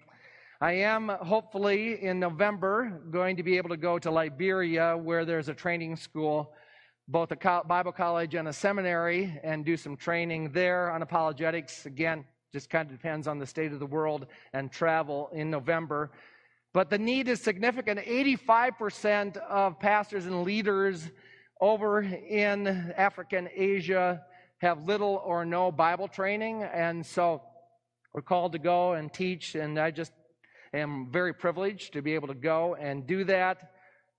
I 0.60 0.72
am 0.72 1.10
hopefully 1.10 2.04
in 2.04 2.20
November 2.20 3.04
going 3.12 3.38
to 3.38 3.44
be 3.44 3.58
able 3.58 3.70
to 3.70 3.78
go 3.78 4.00
to 4.00 4.10
Liberia 4.10 4.98
where 4.98 5.24
there's 5.24 5.50
a 5.50 5.54
training 5.54 5.96
school, 5.98 6.52
both 7.08 7.32
a 7.32 7.64
Bible 7.68 7.92
college 7.92 8.34
and 8.34 8.48
a 8.48 8.54
seminary, 8.54 9.40
and 9.44 9.64
do 9.64 9.78
some 9.78 9.96
training 9.96 10.54
there 10.54 10.90
on 10.90 11.04
apologetics. 11.04 11.86
Again, 11.86 12.26
just 12.52 12.72
kind 12.72 12.90
of 12.90 12.98
depends 12.98 13.28
on 13.28 13.38
the 13.38 13.46
state 13.46 13.72
of 13.72 13.78
the 13.78 13.86
world 13.86 14.26
and 14.52 14.72
travel 14.72 15.30
in 15.32 15.52
November. 15.52 16.10
But 16.74 16.90
the 16.90 16.98
need 16.98 17.28
is 17.28 17.40
significant. 17.40 18.00
85% 18.00 19.38
of 19.38 19.80
pastors 19.80 20.26
and 20.26 20.42
leaders 20.42 21.08
over 21.62 22.02
in 22.02 22.66
Africa 22.98 23.38
and 23.38 23.50
Asia 23.54 24.24
have 24.58 24.88
little 24.88 25.22
or 25.24 25.46
no 25.46 25.72
Bible 25.72 26.08
training. 26.08 26.64
And 26.64 27.06
so 27.06 27.44
we're 28.12 28.24
called 28.24 28.54
to 28.54 28.60
go 28.60 28.94
and 28.94 29.14
teach. 29.14 29.54
And 29.54 29.78
I 29.78 29.92
just 29.92 30.12
am 30.74 31.10
very 31.12 31.34
privileged 31.34 31.94
to 31.94 32.02
be 32.02 32.16
able 32.16 32.28
to 32.28 32.34
go 32.34 32.76
and 32.76 33.08
do 33.08 33.24
that. 33.26 33.72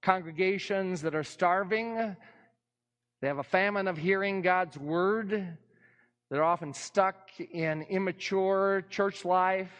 Congregations 0.03 1.03
that 1.03 1.15
are 1.15 1.25
starving, 1.25 2.17
they 3.21 3.27
have 3.27 3.39
a 3.39 3.43
famine 3.43 3.89
of 3.89 3.99
hearing 3.99 4.43
God's 4.43 4.79
word. 4.79 5.59
They're 6.31 6.45
often 6.45 6.73
stuck 6.73 7.17
in 7.41 7.83
immature 7.83 8.85
church 8.91 9.25
life. 9.25 9.73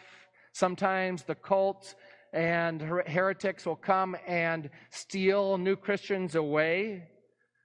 Sometimes 0.51 1.23
the 1.23 1.35
cults 1.35 1.95
and 2.33 2.81
heretics 2.81 3.65
will 3.65 3.75
come 3.75 4.15
and 4.27 4.69
steal 4.89 5.57
new 5.57 5.75
Christians 5.75 6.35
away. 6.35 7.07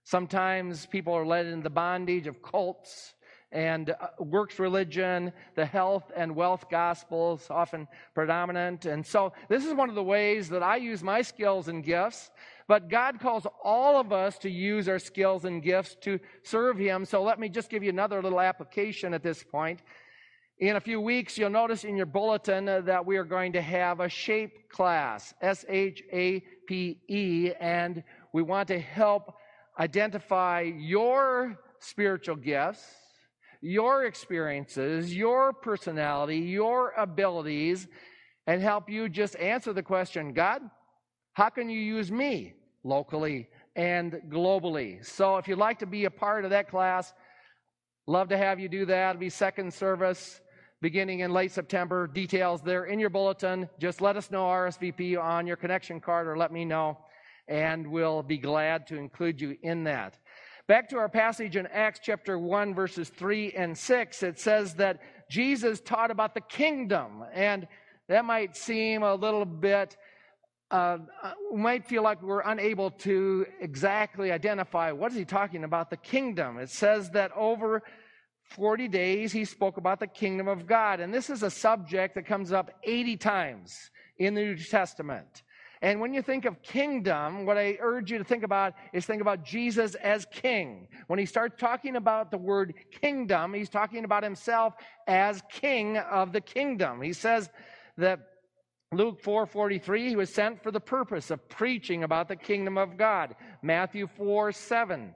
Sometimes 0.04 0.86
people 0.86 1.14
are 1.14 1.26
led 1.26 1.46
into 1.46 1.62
the 1.62 1.70
bondage 1.70 2.26
of 2.26 2.42
cults 2.42 3.14
and 3.54 3.90
uh, 3.90 4.08
works 4.18 4.58
religion, 4.58 5.32
the 5.54 5.64
health 5.64 6.10
and 6.14 6.34
wealth 6.34 6.68
gospels 6.68 7.46
often 7.48 7.86
predominant. 8.12 8.84
And 8.84 9.06
so 9.06 9.32
this 9.48 9.64
is 9.64 9.72
one 9.72 9.88
of 9.88 9.94
the 9.94 10.02
ways 10.02 10.48
that 10.48 10.62
I 10.62 10.76
use 10.76 11.02
my 11.02 11.22
skills 11.22 11.68
and 11.68 11.82
gifts. 11.82 12.30
But 12.66 12.90
God 12.90 13.20
calls 13.20 13.46
all 13.62 13.98
of 13.98 14.12
us 14.12 14.38
to 14.38 14.50
use 14.50 14.88
our 14.88 14.98
skills 14.98 15.44
and 15.44 15.62
gifts 15.62 15.96
to 16.02 16.18
serve 16.42 16.78
Him. 16.78 17.04
So 17.04 17.22
let 17.22 17.38
me 17.38 17.48
just 17.48 17.70
give 17.70 17.84
you 17.84 17.90
another 17.90 18.20
little 18.20 18.40
application 18.40 19.14
at 19.14 19.22
this 19.22 19.44
point. 19.44 19.80
In 20.58 20.76
a 20.76 20.80
few 20.80 21.00
weeks, 21.00 21.38
you'll 21.38 21.50
notice 21.50 21.84
in 21.84 21.96
your 21.96 22.06
bulletin 22.06 22.64
that 22.64 23.06
we 23.06 23.16
are 23.16 23.24
going 23.24 23.52
to 23.52 23.62
have 23.62 24.00
a 24.00 24.08
SHAPE 24.08 24.68
class, 24.68 25.34
S 25.40 25.64
H 25.68 26.02
A 26.12 26.40
P 26.66 26.98
E, 27.08 27.52
and 27.60 28.02
we 28.32 28.42
want 28.42 28.68
to 28.68 28.80
help 28.80 29.36
identify 29.78 30.60
your 30.62 31.58
spiritual 31.80 32.36
gifts 32.36 33.03
your 33.64 34.04
experiences, 34.04 35.16
your 35.16 35.54
personality, 35.54 36.36
your 36.36 36.92
abilities, 36.98 37.88
and 38.46 38.60
help 38.60 38.90
you 38.90 39.08
just 39.08 39.36
answer 39.36 39.72
the 39.72 39.82
question 39.82 40.34
God, 40.34 40.60
how 41.32 41.48
can 41.48 41.70
you 41.70 41.80
use 41.80 42.12
me 42.12 42.52
locally 42.84 43.48
and 43.74 44.20
globally? 44.28 45.04
So 45.04 45.38
if 45.38 45.48
you'd 45.48 45.58
like 45.58 45.78
to 45.78 45.86
be 45.86 46.04
a 46.04 46.10
part 46.10 46.44
of 46.44 46.50
that 46.50 46.68
class, 46.68 47.14
love 48.06 48.28
to 48.28 48.36
have 48.36 48.60
you 48.60 48.68
do 48.68 48.84
that. 48.84 49.10
It'll 49.10 49.20
be 49.20 49.30
second 49.30 49.72
service 49.72 50.42
beginning 50.82 51.20
in 51.20 51.32
late 51.32 51.50
September. 51.50 52.06
Details 52.06 52.60
there 52.60 52.84
in 52.84 52.98
your 52.98 53.08
bulletin. 53.08 53.70
Just 53.80 54.02
let 54.02 54.18
us 54.18 54.30
know 54.30 54.44
RSVP 54.44 55.18
on 55.18 55.46
your 55.46 55.56
connection 55.56 56.00
card 56.00 56.28
or 56.28 56.36
let 56.36 56.52
me 56.52 56.66
know, 56.66 56.98
and 57.48 57.86
we'll 57.86 58.22
be 58.22 58.36
glad 58.36 58.86
to 58.88 58.96
include 58.96 59.40
you 59.40 59.56
in 59.62 59.84
that. 59.84 60.18
Back 60.66 60.88
to 60.88 60.96
our 60.96 61.10
passage 61.10 61.56
in 61.56 61.66
Acts 61.66 62.00
chapter 62.02 62.38
1, 62.38 62.74
verses 62.74 63.10
3 63.10 63.52
and 63.52 63.76
6, 63.76 64.22
it 64.22 64.40
says 64.40 64.72
that 64.76 64.98
Jesus 65.28 65.78
taught 65.82 66.10
about 66.10 66.32
the 66.32 66.40
kingdom. 66.40 67.22
And 67.34 67.68
that 68.08 68.24
might 68.24 68.56
seem 68.56 69.02
a 69.02 69.14
little 69.14 69.44
bit, 69.44 69.94
uh, 70.70 70.98
we 71.52 71.60
might 71.60 71.86
feel 71.86 72.02
like 72.02 72.22
we're 72.22 72.40
unable 72.40 72.90
to 72.92 73.44
exactly 73.60 74.32
identify 74.32 74.90
what 74.90 75.12
is 75.12 75.18
he 75.18 75.26
talking 75.26 75.64
about 75.64 75.90
the 75.90 75.98
kingdom. 75.98 76.56
It 76.56 76.70
says 76.70 77.10
that 77.10 77.30
over 77.36 77.82
40 78.48 78.88
days 78.88 79.32
he 79.32 79.44
spoke 79.44 79.76
about 79.76 80.00
the 80.00 80.06
kingdom 80.06 80.48
of 80.48 80.66
God. 80.66 80.98
And 80.98 81.12
this 81.12 81.28
is 81.28 81.42
a 81.42 81.50
subject 81.50 82.14
that 82.14 82.24
comes 82.24 82.52
up 82.52 82.70
80 82.84 83.18
times 83.18 83.90
in 84.16 84.32
the 84.32 84.40
New 84.40 84.56
Testament. 84.56 85.42
And 85.84 86.00
when 86.00 86.14
you 86.14 86.22
think 86.22 86.46
of 86.46 86.62
kingdom, 86.62 87.44
what 87.44 87.58
I 87.58 87.76
urge 87.78 88.10
you 88.10 88.16
to 88.16 88.24
think 88.24 88.42
about 88.42 88.72
is 88.94 89.04
think 89.04 89.20
about 89.20 89.44
Jesus 89.44 89.94
as 89.96 90.26
king. 90.32 90.88
When 91.08 91.18
he 91.18 91.26
starts 91.26 91.60
talking 91.60 91.96
about 91.96 92.30
the 92.30 92.38
word 92.38 92.72
kingdom, 93.02 93.52
he's 93.52 93.68
talking 93.68 94.04
about 94.04 94.22
himself 94.22 94.72
as 95.06 95.42
king 95.50 95.98
of 95.98 96.32
the 96.32 96.40
kingdom. 96.40 97.02
He 97.02 97.12
says 97.12 97.50
that 97.98 98.18
Luke 98.92 99.22
4:43 99.22 100.08
he 100.08 100.16
was 100.16 100.32
sent 100.32 100.62
for 100.62 100.70
the 100.70 100.80
purpose 100.80 101.30
of 101.30 101.46
preaching 101.50 102.02
about 102.02 102.28
the 102.28 102.36
kingdom 102.36 102.78
of 102.78 102.96
God. 102.96 103.36
Matthew 103.60 104.06
4 104.06 104.52
7, 104.52 105.14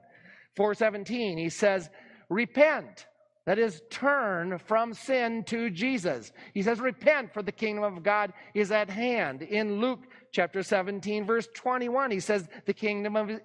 417 0.55 1.39
he 1.39 1.49
says, 1.49 1.89
Repent. 2.29 3.07
That 3.45 3.57
is, 3.57 3.81
turn 3.89 4.59
from 4.59 4.93
sin 4.93 5.43
to 5.45 5.71
Jesus. 5.71 6.31
He 6.53 6.61
says, 6.61 6.79
Repent, 6.79 7.33
for 7.33 7.41
the 7.41 7.51
kingdom 7.51 7.83
of 7.83 8.03
God 8.03 8.31
is 8.53 8.71
at 8.71 8.91
hand. 8.91 9.41
In 9.41 9.79
Luke 9.79 10.03
chapter 10.31 10.63
17, 10.63 11.25
verse 11.25 11.47
21, 11.53 12.11
he 12.11 12.19
says, 12.19 12.47
The 12.65 12.73
kingdom 12.73 13.15
of 13.15 13.39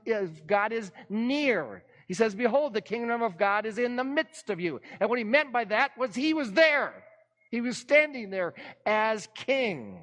God 0.47 0.73
is 0.73 0.93
near. 1.09 1.83
He 2.07 2.15
says, 2.15 2.35
Behold, 2.35 2.75
the 2.75 2.81
kingdom 2.81 3.23
of 3.23 3.39
God 3.39 3.67
is 3.67 3.79
in 3.79 3.97
the 3.97 4.05
midst 4.05 4.51
of 4.51 4.61
you. 4.61 4.81
And 5.01 5.09
what 5.09 5.19
he 5.19 5.25
meant 5.25 5.53
by 5.53 5.65
that 5.65 5.97
was 5.97 6.15
he 6.15 6.35
was 6.35 6.53
there. 6.53 7.05
He 7.51 7.61
was 7.61 7.79
standing 7.79 8.31
there 8.31 8.55
as 8.85 9.29
king. 9.35 10.01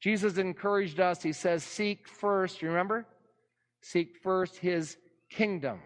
Jesus 0.00 0.36
encouraged 0.36 0.98
us. 1.00 1.22
He 1.22 1.32
says, 1.32 1.62
Seek 1.62 2.08
first, 2.08 2.60
you 2.60 2.68
remember? 2.68 3.06
Seek 3.80 4.16
first 4.22 4.56
his 4.56 4.96
kingdom. 5.30 5.80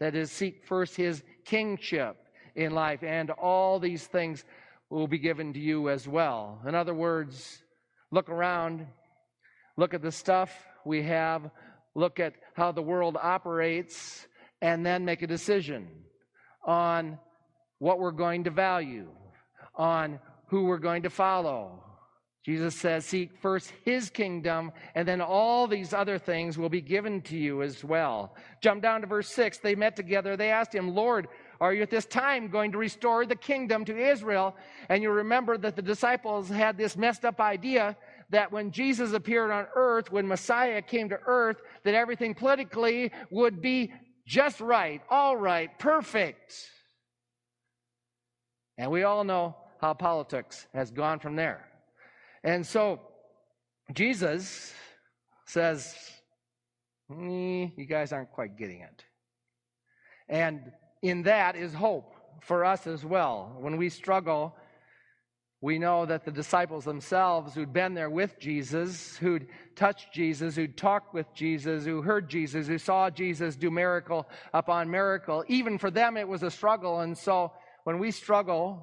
That 0.00 0.14
is, 0.14 0.30
seek 0.30 0.66
first 0.66 0.96
his 0.96 1.22
kingship 1.44 2.16
in 2.54 2.72
life, 2.72 3.02
and 3.02 3.30
all 3.30 3.78
these 3.78 4.06
things 4.06 4.44
will 4.90 5.08
be 5.08 5.18
given 5.18 5.52
to 5.52 5.58
you 5.58 5.88
as 5.88 6.06
well. 6.06 6.60
In 6.66 6.74
other 6.74 6.94
words, 6.94 7.62
look 8.10 8.28
around, 8.28 8.86
look 9.76 9.94
at 9.94 10.02
the 10.02 10.12
stuff 10.12 10.50
we 10.84 11.02
have, 11.02 11.50
look 11.94 12.20
at 12.20 12.34
how 12.54 12.72
the 12.72 12.82
world 12.82 13.16
operates, 13.20 14.26
and 14.60 14.84
then 14.84 15.04
make 15.04 15.22
a 15.22 15.26
decision 15.26 15.88
on 16.64 17.18
what 17.78 17.98
we're 17.98 18.12
going 18.12 18.44
to 18.44 18.50
value, 18.50 19.08
on 19.74 20.18
who 20.46 20.64
we're 20.64 20.78
going 20.78 21.02
to 21.02 21.10
follow. 21.10 21.82
Jesus 22.44 22.74
says, 22.74 23.06
Seek 23.06 23.30
first 23.40 23.72
his 23.84 24.10
kingdom, 24.10 24.70
and 24.94 25.08
then 25.08 25.22
all 25.22 25.66
these 25.66 25.94
other 25.94 26.18
things 26.18 26.58
will 26.58 26.68
be 26.68 26.82
given 26.82 27.22
to 27.22 27.36
you 27.36 27.62
as 27.62 27.82
well. 27.82 28.34
Jump 28.60 28.82
down 28.82 29.00
to 29.00 29.06
verse 29.06 29.28
6. 29.28 29.58
They 29.58 29.74
met 29.74 29.96
together. 29.96 30.36
They 30.36 30.50
asked 30.50 30.74
him, 30.74 30.94
Lord, 30.94 31.28
are 31.60 31.72
you 31.72 31.82
at 31.82 31.90
this 31.90 32.04
time 32.04 32.48
going 32.48 32.72
to 32.72 32.78
restore 32.78 33.24
the 33.24 33.36
kingdom 33.36 33.86
to 33.86 33.96
Israel? 33.96 34.54
And 34.90 35.02
you 35.02 35.10
remember 35.10 35.56
that 35.56 35.74
the 35.74 35.82
disciples 35.82 36.50
had 36.50 36.76
this 36.76 36.98
messed 36.98 37.24
up 37.24 37.40
idea 37.40 37.96
that 38.30 38.52
when 38.52 38.70
Jesus 38.70 39.12
appeared 39.12 39.50
on 39.50 39.66
earth, 39.74 40.10
when 40.10 40.26
Messiah 40.26 40.82
came 40.82 41.08
to 41.08 41.18
earth, 41.26 41.58
that 41.84 41.94
everything 41.94 42.34
politically 42.34 43.12
would 43.30 43.60
be 43.60 43.92
just 44.26 44.60
right, 44.60 45.02
all 45.10 45.36
right, 45.36 45.78
perfect. 45.78 46.54
And 48.78 48.90
we 48.90 49.02
all 49.02 49.24
know 49.24 49.56
how 49.80 49.94
politics 49.94 50.66
has 50.74 50.90
gone 50.90 51.20
from 51.20 51.36
there. 51.36 51.68
And 52.42 52.66
so 52.66 53.00
Jesus 53.92 54.72
says, 55.46 55.94
You 57.10 57.86
guys 57.88 58.12
aren't 58.12 58.32
quite 58.32 58.56
getting 58.56 58.80
it. 58.80 59.04
And 60.28 60.72
in 61.02 61.22
that 61.24 61.54
is 61.54 61.74
hope 61.74 62.14
for 62.40 62.64
us 62.64 62.86
as 62.86 63.04
well. 63.04 63.56
When 63.58 63.76
we 63.76 63.88
struggle, 63.88 64.56
we 65.64 65.78
know 65.78 66.04
that 66.04 66.26
the 66.26 66.30
disciples 66.30 66.84
themselves 66.84 67.54
who'd 67.54 67.72
been 67.72 67.94
there 67.94 68.10
with 68.10 68.38
Jesus, 68.38 69.16
who'd 69.16 69.46
touched 69.74 70.12
Jesus, 70.12 70.54
who'd 70.54 70.76
talked 70.76 71.14
with 71.14 71.32
Jesus, 71.32 71.86
who 71.86 72.02
heard 72.02 72.28
Jesus, 72.28 72.66
who 72.66 72.76
saw 72.76 73.08
Jesus 73.08 73.56
do 73.56 73.70
miracle 73.70 74.28
upon 74.52 74.90
miracle, 74.90 75.42
even 75.48 75.78
for 75.78 75.90
them 75.90 76.18
it 76.18 76.28
was 76.28 76.42
a 76.42 76.50
struggle. 76.50 77.00
And 77.00 77.16
so 77.16 77.50
when 77.84 77.98
we 77.98 78.10
struggle, 78.10 78.82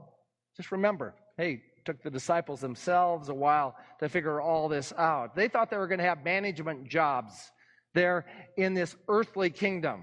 just 0.58 0.72
remember 0.72 1.14
hey, 1.38 1.62
took 1.86 2.02
the 2.02 2.10
disciples 2.10 2.62
themselves 2.62 3.30
a 3.30 3.34
while 3.34 3.76
to 4.00 4.10
figure 4.10 4.42
all 4.42 4.68
this 4.68 4.92
out. 4.98 5.36
They 5.36 5.50
thought 5.50 5.70
they 5.70 5.78
were 5.78 5.88
going 5.88 6.00
to 6.00 6.06
have 6.06 6.24
management 6.24 6.90
jobs 6.90 7.52
there 7.94 8.26
in 8.58 8.74
this 8.74 8.96
earthly 9.08 9.52
kingdom. 9.52 10.02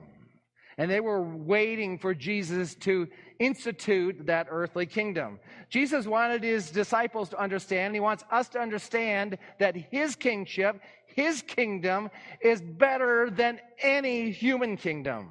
And 0.78 0.88
they 0.88 1.00
were 1.00 1.20
waiting 1.20 1.98
for 1.98 2.14
Jesus 2.14 2.76
to 2.76 3.08
institute 3.40 4.26
that 4.26 4.46
earthly 4.48 4.86
kingdom. 4.86 5.40
Jesus 5.68 6.06
wanted 6.06 6.44
his 6.44 6.70
disciples 6.70 7.28
to 7.30 7.40
understand, 7.40 7.94
he 7.94 8.00
wants 8.00 8.24
us 8.30 8.48
to 8.50 8.60
understand 8.60 9.38
that 9.58 9.74
his 9.74 10.14
kingship, 10.14 10.80
his 11.06 11.42
kingdom, 11.42 12.10
is 12.40 12.62
better 12.62 13.28
than 13.28 13.60
any 13.82 14.30
human 14.30 14.76
kingdom. 14.76 15.30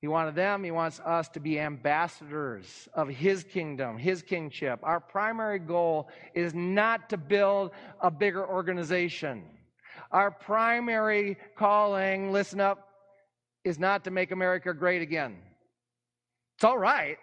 He 0.00 0.08
wanted 0.08 0.34
them, 0.34 0.64
he 0.64 0.70
wants 0.70 0.98
us 1.00 1.28
to 1.30 1.40
be 1.40 1.60
ambassadors 1.60 2.88
of 2.94 3.08
his 3.08 3.44
kingdom, 3.44 3.96
his 3.98 4.22
kingship. 4.22 4.80
Our 4.82 4.98
primary 4.98 5.58
goal 5.58 6.08
is 6.34 6.52
not 6.54 7.10
to 7.10 7.16
build 7.16 7.70
a 8.00 8.10
bigger 8.10 8.44
organization. 8.44 9.44
Our 10.10 10.30
primary 10.30 11.36
calling, 11.56 12.32
listen 12.32 12.60
up, 12.60 12.88
is 13.64 13.78
not 13.78 14.04
to 14.04 14.10
make 14.10 14.30
America 14.30 14.72
great 14.72 15.02
again. 15.02 15.36
It's 16.56 16.64
all 16.64 16.78
right, 16.78 17.18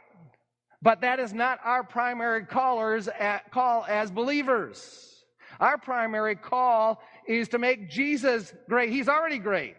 but 0.82 1.02
that 1.02 1.20
is 1.20 1.34
not 1.34 1.60
our 1.64 1.84
primary 1.84 2.46
callers 2.46 3.08
at, 3.08 3.52
call 3.52 3.86
as 3.88 4.12
believers. 4.12 5.24
Our 5.60 5.78
primary 5.78 6.36
call 6.36 7.02
is 7.28 7.50
to 7.50 7.58
make 7.58 7.90
Jesus 7.90 8.54
great. 8.70 8.90
He's 8.90 9.10
already 9.10 9.40
great. 9.40 9.76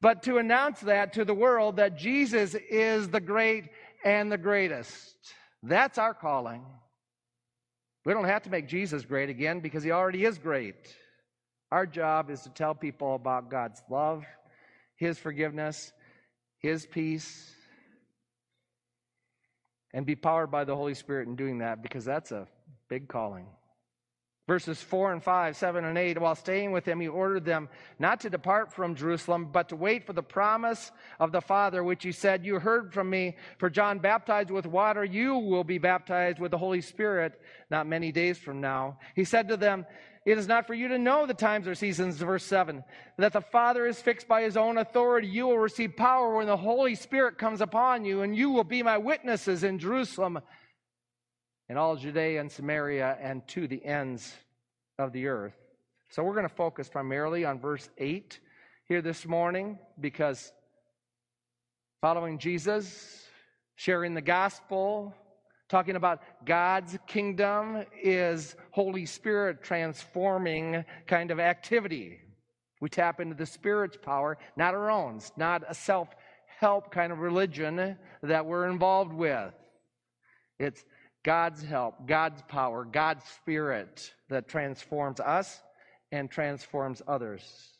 But 0.00 0.22
to 0.24 0.38
announce 0.38 0.80
that 0.80 1.14
to 1.14 1.24
the 1.24 1.34
world 1.34 1.76
that 1.76 1.96
Jesus 1.96 2.54
is 2.54 3.08
the 3.08 3.20
great 3.20 3.68
and 4.04 4.30
the 4.30 4.38
greatest. 4.38 5.16
That's 5.62 5.98
our 5.98 6.12
calling. 6.12 6.62
We 8.04 8.12
don't 8.12 8.24
have 8.24 8.42
to 8.42 8.50
make 8.50 8.68
Jesus 8.68 9.04
great 9.04 9.30
again 9.30 9.60
because 9.60 9.82
he 9.82 9.90
already 9.90 10.24
is 10.24 10.36
great. 10.36 10.94
Our 11.74 11.86
job 11.86 12.30
is 12.30 12.42
to 12.42 12.50
tell 12.50 12.72
people 12.72 13.16
about 13.16 13.50
God's 13.50 13.82
love, 13.90 14.24
His 14.94 15.18
forgiveness, 15.18 15.92
His 16.58 16.86
peace, 16.86 17.52
and 19.92 20.06
be 20.06 20.14
powered 20.14 20.52
by 20.52 20.62
the 20.62 20.76
Holy 20.76 20.94
Spirit 20.94 21.26
in 21.26 21.34
doing 21.34 21.58
that 21.58 21.82
because 21.82 22.04
that's 22.04 22.30
a 22.30 22.46
big 22.88 23.08
calling. 23.08 23.46
Verses 24.46 24.80
4 24.80 25.14
and 25.14 25.22
5, 25.22 25.56
7 25.56 25.84
and 25.84 25.98
8, 25.98 26.20
while 26.20 26.36
staying 26.36 26.70
with 26.70 26.84
him, 26.84 27.00
he 27.00 27.08
ordered 27.08 27.44
them 27.44 27.68
not 27.98 28.20
to 28.20 28.30
depart 28.30 28.72
from 28.72 28.94
Jerusalem, 28.94 29.48
but 29.50 29.70
to 29.70 29.76
wait 29.76 30.06
for 30.06 30.12
the 30.12 30.22
promise 30.22 30.92
of 31.18 31.32
the 31.32 31.40
Father, 31.40 31.82
which 31.82 32.04
he 32.04 32.12
said, 32.12 32.44
You 32.44 32.60
heard 32.60 32.92
from 32.92 33.10
me, 33.10 33.36
for 33.58 33.68
John 33.68 33.98
baptized 33.98 34.50
with 34.50 34.66
water, 34.66 35.02
you 35.02 35.38
will 35.38 35.64
be 35.64 35.78
baptized 35.78 36.38
with 36.38 36.52
the 36.52 36.58
Holy 36.58 36.82
Spirit 36.82 37.40
not 37.68 37.88
many 37.88 38.12
days 38.12 38.38
from 38.38 38.60
now. 38.60 38.98
He 39.16 39.24
said 39.24 39.48
to 39.48 39.56
them, 39.56 39.86
it 40.24 40.38
is 40.38 40.48
not 40.48 40.66
for 40.66 40.74
you 40.74 40.88
to 40.88 40.98
know 40.98 41.26
the 41.26 41.34
times 41.34 41.68
or 41.68 41.74
seasons, 41.74 42.16
verse 42.16 42.44
7, 42.44 42.82
that 43.18 43.34
the 43.34 43.42
Father 43.42 43.86
is 43.86 44.00
fixed 44.00 44.26
by 44.26 44.42
his 44.42 44.56
own 44.56 44.78
authority. 44.78 45.28
You 45.28 45.46
will 45.46 45.58
receive 45.58 45.96
power 45.96 46.34
when 46.34 46.46
the 46.46 46.56
Holy 46.56 46.94
Spirit 46.94 47.36
comes 47.36 47.60
upon 47.60 48.06
you, 48.06 48.22
and 48.22 48.34
you 48.34 48.50
will 48.50 48.64
be 48.64 48.82
my 48.82 48.96
witnesses 48.96 49.64
in 49.64 49.78
Jerusalem 49.78 50.40
and 51.68 51.78
all 51.78 51.96
Judea 51.96 52.40
and 52.40 52.50
Samaria 52.50 53.18
and 53.20 53.46
to 53.48 53.66
the 53.66 53.84
ends 53.84 54.32
of 54.98 55.12
the 55.12 55.26
earth. 55.26 55.54
So 56.08 56.22
we're 56.22 56.34
going 56.34 56.48
to 56.48 56.54
focus 56.54 56.88
primarily 56.88 57.44
on 57.44 57.58
verse 57.58 57.88
8 57.98 58.38
here 58.86 59.02
this 59.02 59.26
morning 59.26 59.78
because 60.00 60.52
following 62.00 62.38
Jesus, 62.38 63.26
sharing 63.76 64.14
the 64.14 64.22
gospel, 64.22 65.14
talking 65.68 65.96
about 65.96 66.22
God's 66.44 66.98
kingdom 67.06 67.84
is 68.02 68.56
Holy 68.70 69.06
Spirit 69.06 69.62
transforming 69.62 70.84
kind 71.06 71.30
of 71.30 71.40
activity. 71.40 72.20
We 72.80 72.88
tap 72.88 73.20
into 73.20 73.34
the 73.34 73.46
Spirit's 73.46 73.96
power, 73.96 74.38
not 74.56 74.74
our 74.74 74.90
own. 74.90 75.16
It's 75.16 75.32
not 75.36 75.62
a 75.68 75.74
self 75.74 76.08
help 76.60 76.90
kind 76.90 77.12
of 77.12 77.18
religion 77.18 77.96
that 78.22 78.46
we're 78.46 78.68
involved 78.68 79.12
with. 79.12 79.52
It's 80.58 80.84
God's 81.24 81.62
help, 81.62 82.06
God's 82.06 82.42
power, 82.48 82.84
God's 82.84 83.24
Spirit 83.24 84.12
that 84.28 84.48
transforms 84.48 85.20
us 85.20 85.62
and 86.12 86.30
transforms 86.30 87.02
others. 87.08 87.73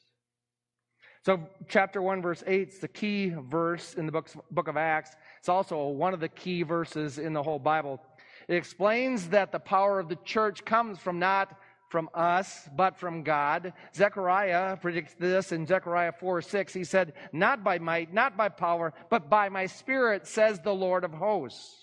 So, 1.25 1.41
chapter 1.69 2.03
1, 2.03 2.21
verse 2.21 2.45
8 2.47 2.69
is 2.69 2.79
the 2.81 2.89
key 2.89 3.33
verse 3.35 3.95
in 3.95 4.05
the 4.05 4.13
book, 4.13 4.69
of 4.69 4.77
Acts. 4.77 5.11
It's 5.39 5.49
also 5.49 5.89
one 5.89 6.13
of 6.13 6.21
the 6.21 6.29
key 6.29 6.63
verses 6.63 7.19
in 7.19 7.33
the 7.33 7.43
whole 7.43 7.59
Bible. 7.59 7.99
It 8.47 8.57
explains 8.57 9.29
that 9.29 9.51
the 9.51 9.59
power 9.59 9.99
of 9.99 10.11
the 10.11 10.19
church 10.27 10.67
comes 10.67 10.99
from 10.99 11.19
not 11.19 11.57
from 11.89 12.11
us, 12.13 12.69
but 12.77 12.99
from 12.99 13.23
God. 13.23 13.73
Zechariah 13.95 14.77
predicts 14.77 15.15
this 15.15 15.51
in 15.51 15.67
Zechariah 15.67 16.13
4 16.13 16.43
6. 16.43 16.75
He 16.75 16.85
said, 16.85 17.15
Not 17.33 17.65
by 17.65 17.79
might, 17.79 18.13
not 18.13 18.37
by 18.37 18.51
power, 18.51 18.93
but 19.09 19.31
by 19.31 19.49
my 19.49 19.65
spirit, 19.65 20.27
says 20.27 20.61
the 20.61 20.75
Lord 20.75 21.05
of 21.05 21.15
hosts. 21.15 21.75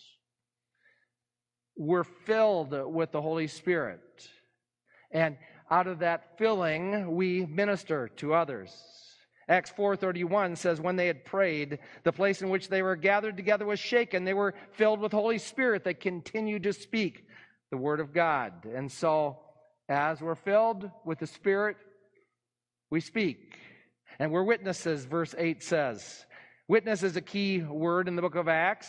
We're 1.76 2.04
filled 2.04 2.76
with 2.94 3.12
the 3.12 3.22
Holy 3.24 3.48
Spirit. 3.48 4.02
And 5.10 5.38
out 5.72 5.88
of 5.88 6.00
that 6.00 6.38
filling, 6.38 7.16
we 7.16 7.48
minister 7.48 8.08
to 8.18 8.36
others. 8.36 8.72
Acts 9.52 9.74
4:31 9.74 10.56
says 10.56 10.80
when 10.80 10.96
they 10.96 11.08
had 11.08 11.26
prayed 11.26 11.80
the 12.04 12.14
place 12.14 12.42
in 12.42 12.50
which 12.50 12.70
they 12.70 12.82
were 12.82 12.96
gathered 12.96 13.36
together 13.36 13.66
was 13.66 13.82
shaken. 13.82 14.24
They 14.24 14.34
were 14.34 14.54
filled 14.72 15.02
with 15.02 15.12
Holy 15.12 15.40
Spirit. 15.40 15.84
They 15.84 15.94
continued 15.94 16.64
to 16.64 16.72
speak 16.72 17.28
the 17.70 17.76
word 17.76 18.00
of 18.00 18.14
God. 18.14 18.66
And 18.66 18.90
so 18.90 19.40
as 19.90 20.22
we're 20.22 20.36
filled 20.36 20.90
with 21.04 21.20
the 21.20 21.28
Spirit 21.28 21.76
we 22.90 23.02
speak. 23.02 23.58
And 24.20 24.32
we're 24.32 24.44
witnesses 24.44 25.04
verse 25.04 25.36
8 25.38 25.62
says. 25.62 26.26
Witness 26.70 27.04
is 27.04 27.18
a 27.18 27.22
key 27.22 27.62
word 27.62 28.08
in 28.08 28.16
the 28.16 28.22
book 28.22 28.36
of 28.36 28.48
Acts. 28.48 28.88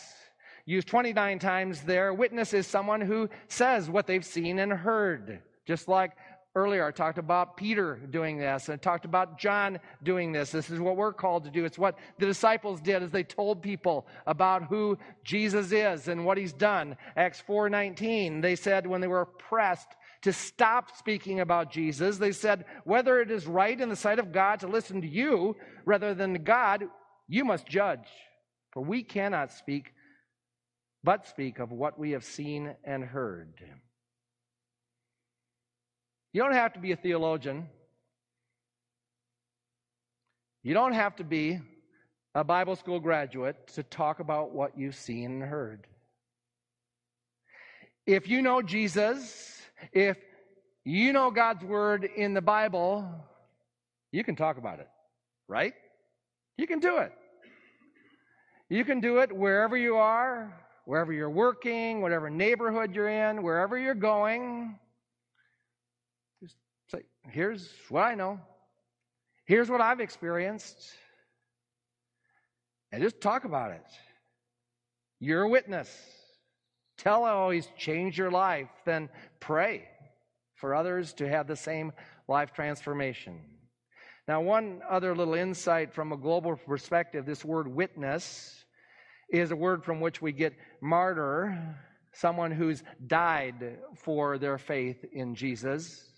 Used 0.65 0.87
29 0.87 1.39
times 1.39 1.81
there 1.81 2.13
witness 2.13 2.53
is 2.53 2.67
someone 2.67 3.01
who 3.01 3.29
says 3.49 3.89
what 3.89 4.07
they've 4.07 4.25
seen 4.25 4.59
and 4.59 4.71
heard 4.71 5.41
just 5.65 5.89
like 5.89 6.11
Earlier, 6.55 6.85
I 6.85 6.91
talked 6.91 7.17
about 7.17 7.57
Peter 7.57 7.95
doing 8.11 8.37
this, 8.37 8.69
and 8.69 8.75
I 8.75 8.77
talked 8.77 9.05
about 9.05 9.39
John 9.39 9.79
doing 10.03 10.31
this. 10.31 10.51
This 10.51 10.69
is 10.69 10.79
what 10.79 10.97
we're 10.97 11.11
called 11.11 11.45
to 11.45 11.49
do. 11.49 11.65
It's 11.65 11.79
what 11.79 11.97
the 12.19 12.27
disciples 12.27 12.79
did 12.79 13.01
as 13.01 13.09
they 13.09 13.23
told 13.23 13.63
people 13.63 14.05
about 14.27 14.65
who 14.65 14.99
Jesus 15.23 15.71
is 15.71 16.07
and 16.07 16.25
what 16.25 16.37
he's 16.37 16.53
done. 16.53 16.95
Acts 17.15 17.41
4:19, 17.41 18.41
they 18.41 18.55
said 18.55 18.85
when 18.85 19.01
they 19.01 19.07
were 19.07 19.25
pressed 19.25 19.95
to 20.21 20.31
stop 20.31 20.95
speaking 20.95 21.39
about 21.39 21.71
Jesus, 21.71 22.19
they 22.19 22.31
said, 22.31 22.65
"Whether 22.83 23.19
it 23.19 23.31
is 23.31 23.47
right 23.47 23.79
in 23.81 23.89
the 23.89 23.95
sight 23.95 24.19
of 24.19 24.31
God 24.31 24.59
to 24.59 24.67
listen 24.67 25.01
to 25.01 25.07
you 25.07 25.55
rather 25.85 26.13
than 26.13 26.33
to 26.33 26.39
God, 26.39 26.87
you 27.27 27.45
must 27.45 27.65
judge, 27.65 28.07
for 28.71 28.83
we 28.83 29.03
cannot 29.03 29.51
speak 29.51 29.91
but 31.03 31.25
speak 31.25 31.57
of 31.57 31.71
what 31.71 31.97
we 31.97 32.11
have 32.11 32.23
seen 32.23 32.75
and 32.83 33.03
heard." 33.03 33.81
You 36.33 36.41
don't 36.41 36.53
have 36.53 36.73
to 36.73 36.79
be 36.79 36.91
a 36.91 36.95
theologian. 36.95 37.69
You 40.63 40.73
don't 40.73 40.93
have 40.93 41.15
to 41.17 41.23
be 41.23 41.59
a 42.33 42.43
Bible 42.43 42.75
school 42.75 42.99
graduate 42.99 43.67
to 43.75 43.83
talk 43.83 44.19
about 44.19 44.51
what 44.51 44.75
you've 44.75 44.95
seen 44.95 45.31
and 45.31 45.43
heard. 45.43 45.85
If 48.07 48.27
you 48.27 48.41
know 48.41 48.63
Jesus, 48.63 49.61
if 49.91 50.17
you 50.83 51.13
know 51.13 51.29
God's 51.29 51.63
word 51.63 52.03
in 52.03 52.33
the 52.33 52.41
Bible, 52.41 53.07
you 54.11 54.23
can 54.23 54.35
talk 54.35 54.57
about 54.57 54.79
it, 54.79 54.89
right? 55.47 55.73
You 56.57 56.65
can 56.65 56.79
do 56.79 56.97
it. 56.97 57.11
You 58.69 58.83
can 58.83 58.99
do 58.99 59.19
it 59.19 59.31
wherever 59.31 59.77
you 59.77 59.97
are, 59.97 60.51
wherever 60.85 61.13
you're 61.13 61.29
working, 61.29 62.01
whatever 62.01 62.31
neighborhood 62.31 62.95
you're 62.95 63.09
in, 63.09 63.43
wherever 63.43 63.77
you're 63.77 63.93
going. 63.93 64.79
Here's 67.29 67.73
what 67.89 68.01
I 68.01 68.15
know. 68.15 68.39
Here's 69.45 69.69
what 69.69 69.81
I've 69.81 69.99
experienced. 69.99 70.77
And 72.91 73.01
just 73.01 73.21
talk 73.21 73.45
about 73.45 73.71
it. 73.71 73.85
You're 75.19 75.43
a 75.43 75.49
witness. 75.49 75.89
Tell 76.97 77.25
how 77.25 77.49
he's 77.49 77.67
changed 77.77 78.17
your 78.17 78.31
life. 78.31 78.69
Then 78.85 79.09
pray 79.39 79.87
for 80.55 80.75
others 80.75 81.13
to 81.15 81.27
have 81.27 81.47
the 81.47 81.55
same 81.55 81.91
life 82.27 82.53
transformation. 82.53 83.41
Now, 84.27 84.41
one 84.41 84.81
other 84.89 85.15
little 85.15 85.33
insight 85.33 85.93
from 85.93 86.13
a 86.13 86.17
global 86.17 86.55
perspective 86.55 87.25
this 87.25 87.43
word 87.43 87.67
witness 87.67 88.63
is 89.29 89.51
a 89.51 89.55
word 89.55 89.83
from 89.83 89.99
which 89.99 90.21
we 90.21 90.31
get 90.31 90.53
martyr, 90.81 91.75
someone 92.13 92.51
who's 92.51 92.83
died 93.05 93.79
for 93.95 94.37
their 94.37 94.57
faith 94.57 95.03
in 95.11 95.35
Jesus. 95.35 96.12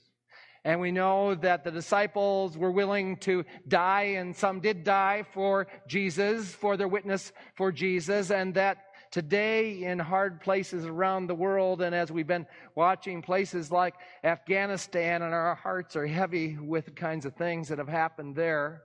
And 0.65 0.82
we 0.82 0.91
know 0.91 1.36
that 1.36 1.63
the 1.63 1.69
disciples 1.69 2.58
were 2.58 2.71
willing 2.71 3.17
to 3.17 3.45
die, 3.67 4.15
and 4.17 4.36
some 4.36 4.62
did 4.62 4.84
die 4.84 5.23
for 5.32 5.67
Jesus, 5.88 6.56
for 6.56 6.75
their 6.75 6.88
witness 6.88 7.32
for 7.54 7.71
Jesus, 7.71 8.32
and 8.32 8.56
that 8.56 8.80
today 9.12 9.84
in 9.84 9.99
hard 9.99 10.41
places 10.41 10.84
around 10.84 11.28
the 11.28 11.36
world, 11.36 11.84
and 11.84 11.93
as 11.93 12.12
we've 12.12 12.25
been 12.25 12.47
watching 12.73 13.21
places 13.21 13.71
like 13.71 13.93
Afghanistan, 14.23 15.21
and 15.21 15.36
our 15.36 15.54
hearts 15.54 15.95
are 15.95 16.08
heavy 16.08 16.58
with 16.60 16.86
the 16.86 16.91
kinds 16.91 17.28
of 17.28 17.36
things 17.36 17.67
that 17.67 17.78
have 17.78 17.88
happened 17.88 18.36
there, 18.36 18.82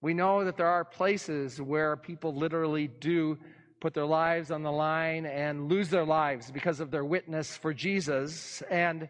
we 0.00 0.14
know 0.14 0.44
that 0.44 0.56
there 0.56 0.68
are 0.68 0.84
places 0.84 1.60
where 1.60 1.96
people 1.96 2.32
literally 2.32 2.86
do 2.86 3.36
put 3.80 3.92
their 3.92 4.06
lives 4.06 4.52
on 4.52 4.62
the 4.62 4.70
line 4.70 5.26
and 5.26 5.68
lose 5.68 5.90
their 5.90 6.04
lives 6.04 6.52
because 6.52 6.78
of 6.78 6.92
their 6.92 7.04
witness 7.04 7.56
for 7.56 7.74
Jesus. 7.74 8.62
And 8.70 9.08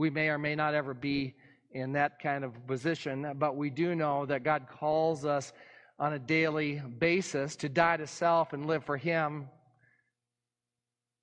we 0.00 0.08
may 0.08 0.30
or 0.30 0.38
may 0.38 0.54
not 0.54 0.74
ever 0.74 0.94
be 0.94 1.34
in 1.72 1.92
that 1.92 2.18
kind 2.20 2.42
of 2.42 2.66
position, 2.66 3.34
but 3.36 3.54
we 3.54 3.68
do 3.68 3.94
know 3.94 4.24
that 4.24 4.42
God 4.42 4.66
calls 4.66 5.26
us 5.26 5.52
on 5.98 6.14
a 6.14 6.18
daily 6.18 6.80
basis 6.98 7.54
to 7.56 7.68
die 7.68 7.98
to 7.98 8.06
self 8.06 8.54
and 8.54 8.64
live 8.64 8.82
for 8.82 8.96
Him. 8.96 9.46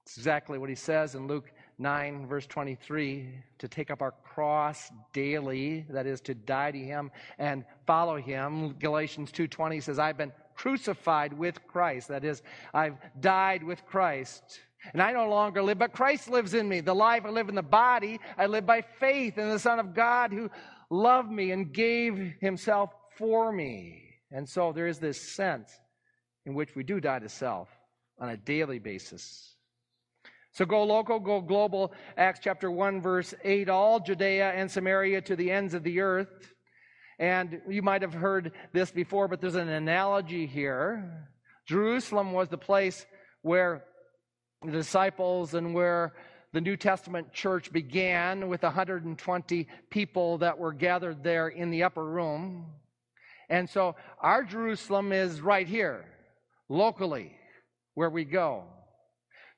It's 0.03 0.15
exactly 0.15 0.59
what 0.59 0.69
He 0.69 0.75
says 0.75 1.15
in 1.15 1.25
Luke 1.25 1.51
9, 1.79 2.27
verse 2.27 2.45
23 2.45 3.27
to 3.57 3.67
take 3.67 3.89
up 3.89 4.03
our 4.03 4.13
cross 4.23 4.91
daily, 5.11 5.87
that 5.89 6.05
is, 6.05 6.21
to 6.21 6.35
die 6.35 6.69
to 6.69 6.77
Him 6.77 7.09
and 7.39 7.65
follow 7.87 8.17
Him. 8.17 8.73
Galatians 8.73 9.31
2.20 9.31 9.81
says, 9.81 9.97
I've 9.97 10.17
been 10.17 10.31
crucified 10.53 11.33
with 11.33 11.65
Christ. 11.65 12.09
That 12.09 12.23
is, 12.23 12.43
I've 12.75 12.97
died 13.19 13.63
with 13.63 13.83
Christ. 13.87 14.59
And 14.93 15.01
I 15.01 15.11
no 15.11 15.29
longer 15.29 15.61
live, 15.61 15.79
but 15.79 15.93
Christ 15.93 16.29
lives 16.29 16.53
in 16.53 16.67
me. 16.67 16.81
The 16.81 16.95
life 16.95 17.23
I 17.25 17.29
live 17.29 17.49
in 17.49 17.55
the 17.55 17.61
body, 17.61 18.19
I 18.37 18.45
live 18.45 18.65
by 18.65 18.81
faith 18.81 19.37
in 19.37 19.49
the 19.49 19.59
Son 19.59 19.79
of 19.79 19.93
God 19.93 20.31
who 20.31 20.49
loved 20.89 21.31
me 21.31 21.51
and 21.51 21.73
gave 21.73 22.35
himself 22.39 22.91
for 23.17 23.51
me. 23.51 24.03
And 24.31 24.47
so 24.47 24.71
there 24.71 24.87
is 24.87 24.99
this 24.99 25.19
sense 25.19 25.71
in 26.45 26.53
which 26.53 26.75
we 26.75 26.83
do 26.83 26.99
die 26.99 27.19
to 27.19 27.29
self 27.29 27.69
on 28.19 28.29
a 28.29 28.37
daily 28.37 28.79
basis. 28.79 29.55
So 30.53 30.65
go 30.65 30.83
local, 30.83 31.19
go 31.19 31.39
global. 31.39 31.93
Acts 32.17 32.39
chapter 32.41 32.71
1, 32.71 33.01
verse 33.01 33.33
8 33.43 33.69
all 33.69 33.99
Judea 33.99 34.51
and 34.51 34.71
Samaria 34.71 35.21
to 35.21 35.35
the 35.35 35.51
ends 35.51 35.73
of 35.73 35.83
the 35.83 35.99
earth. 35.99 36.53
And 37.19 37.61
you 37.67 37.81
might 37.81 38.01
have 38.01 38.13
heard 38.13 38.51
this 38.73 38.91
before, 38.91 39.27
but 39.27 39.41
there's 39.41 39.55
an 39.55 39.69
analogy 39.69 40.45
here. 40.45 41.27
Jerusalem 41.67 42.31
was 42.31 42.47
the 42.47 42.57
place 42.57 43.05
where 43.41 43.83
the 44.63 44.71
disciples 44.71 45.53
and 45.53 45.73
where 45.73 46.13
the 46.53 46.61
New 46.61 46.77
Testament 46.77 47.31
church 47.33 47.71
began 47.71 48.47
with 48.47 48.63
120 48.63 49.67
people 49.89 50.37
that 50.39 50.57
were 50.57 50.73
gathered 50.73 51.23
there 51.23 51.49
in 51.49 51.69
the 51.69 51.83
upper 51.83 52.05
room. 52.05 52.65
And 53.49 53.69
so 53.69 53.95
our 54.19 54.43
Jerusalem 54.43 55.11
is 55.11 55.41
right 55.41 55.67
here, 55.67 56.05
locally, 56.69 57.31
where 57.93 58.09
we 58.09 58.25
go. 58.25 58.65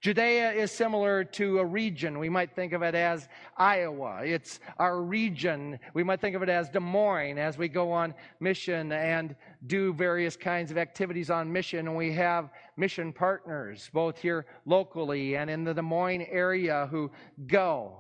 Judea 0.02 0.54
is 0.54 0.72
similar 0.72 1.26
to 1.26 1.60
a 1.60 1.66
region. 1.66 2.20
We 2.20 2.30
might 2.30 2.56
think 2.56 2.72
of 2.72 2.84
it 2.84 2.96
as 2.96 3.28
Iowa. 3.58 4.22
It's 4.24 4.62
our 4.78 5.02
region. 5.02 5.78
We 5.94 6.04
might 6.04 6.22
think 6.22 6.38
of 6.38 6.42
it 6.42 6.48
as 6.48 6.70
Des 6.70 6.80
Moines 6.80 7.38
as 7.38 7.58
we 7.58 7.68
go 7.68 7.92
on 7.92 8.14
mission 8.40 8.94
and 8.94 9.36
do 9.68 9.94
various 9.94 10.38
kinds 10.38 10.72
of 10.72 10.78
activities 10.78 11.30
on 11.30 11.52
mission. 11.52 11.88
And 11.88 11.98
we 11.98 12.14
have 12.14 12.50
mission 12.78 13.12
partners, 13.12 13.90
both 13.92 14.18
here 14.18 14.46
locally 14.66 15.36
and 15.36 15.50
in 15.50 15.66
the 15.66 15.74
Des 15.74 15.82
Moines 15.82 16.26
area, 16.32 16.88
who 16.90 17.12
go. 17.48 18.00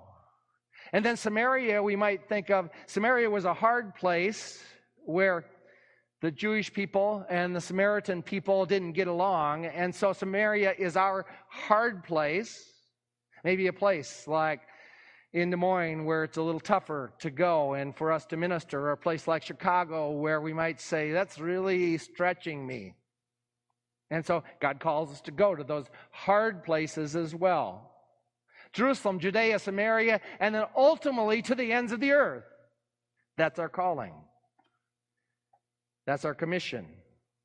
And 0.93 1.03
then 1.03 1.17
Samaria, 1.17 1.83
we 1.83 1.97
might 1.97 2.29
think 2.29 2.49
of 2.49 2.69
Samaria 2.85 3.29
was 3.29 3.43
a 3.43 3.53
hard 3.53 3.93
place 3.95 4.63
where 5.03 5.43
the 6.21 6.31
Jewish 6.31 6.73
people 6.73 7.25
and 7.29 7.55
the 7.55 7.61
Samaritan 7.61 8.21
people 8.21 8.65
didn't 8.65 8.91
get 8.91 9.07
along. 9.07 9.65
And 9.65 9.93
so 9.93 10.11
Samaria 10.13 10.73
is 10.77 10.97
our 10.97 11.25
hard 11.47 12.03
place. 12.03 12.65
Maybe 13.43 13.67
a 13.67 13.73
place 13.73 14.27
like 14.27 14.61
in 15.31 15.49
Des 15.49 15.55
Moines 15.55 16.05
where 16.05 16.23
it's 16.23 16.37
a 16.37 16.41
little 16.41 16.59
tougher 16.59 17.13
to 17.19 17.29
go 17.29 17.73
and 17.73 17.95
for 17.95 18.11
us 18.11 18.25
to 18.27 18.37
minister, 18.37 18.79
or 18.81 18.91
a 18.91 18.97
place 18.97 19.27
like 19.27 19.43
Chicago 19.43 20.11
where 20.11 20.41
we 20.41 20.53
might 20.53 20.81
say, 20.81 21.11
that's 21.11 21.39
really 21.39 21.97
stretching 21.97 22.65
me. 22.65 22.95
And 24.11 24.25
so 24.25 24.43
God 24.59 24.79
calls 24.79 25.11
us 25.11 25.21
to 25.21 25.31
go 25.31 25.55
to 25.55 25.63
those 25.63 25.85
hard 26.11 26.63
places 26.63 27.15
as 27.15 27.35
well. 27.35 27.91
Jerusalem, 28.73 29.19
Judea, 29.19 29.59
Samaria, 29.59 30.19
and 30.39 30.53
then 30.53 30.65
ultimately 30.75 31.41
to 31.43 31.55
the 31.55 31.71
ends 31.71 31.91
of 31.91 31.99
the 31.99 32.11
earth. 32.11 32.43
That's 33.37 33.59
our 33.59 33.69
calling. 33.69 34.13
That's 36.09 36.25
our 36.25 36.33
commission. 36.33 36.87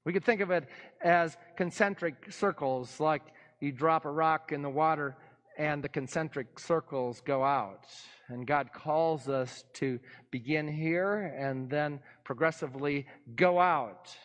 We 0.06 0.14
could 0.14 0.24
think 0.24 0.40
of 0.40 0.50
it 0.50 0.66
as 1.02 1.36
concentric 1.54 2.32
circles, 2.32 2.98
like 2.98 3.20
you 3.60 3.72
drop 3.72 4.06
a 4.06 4.10
rock 4.10 4.52
in 4.52 4.62
the 4.62 4.70
water 4.70 5.18
and 5.58 5.84
the 5.84 5.88
concentric 5.90 6.58
circles 6.58 7.20
go 7.20 7.44
out. 7.44 7.84
And 8.28 8.46
God 8.46 8.70
calls 8.72 9.28
us 9.28 9.64
to 9.74 10.00
begin 10.30 10.66
here 10.66 11.34
and 11.38 11.68
then 11.68 12.00
progressively 12.24 13.06
go 13.36 13.60
out 13.60 14.16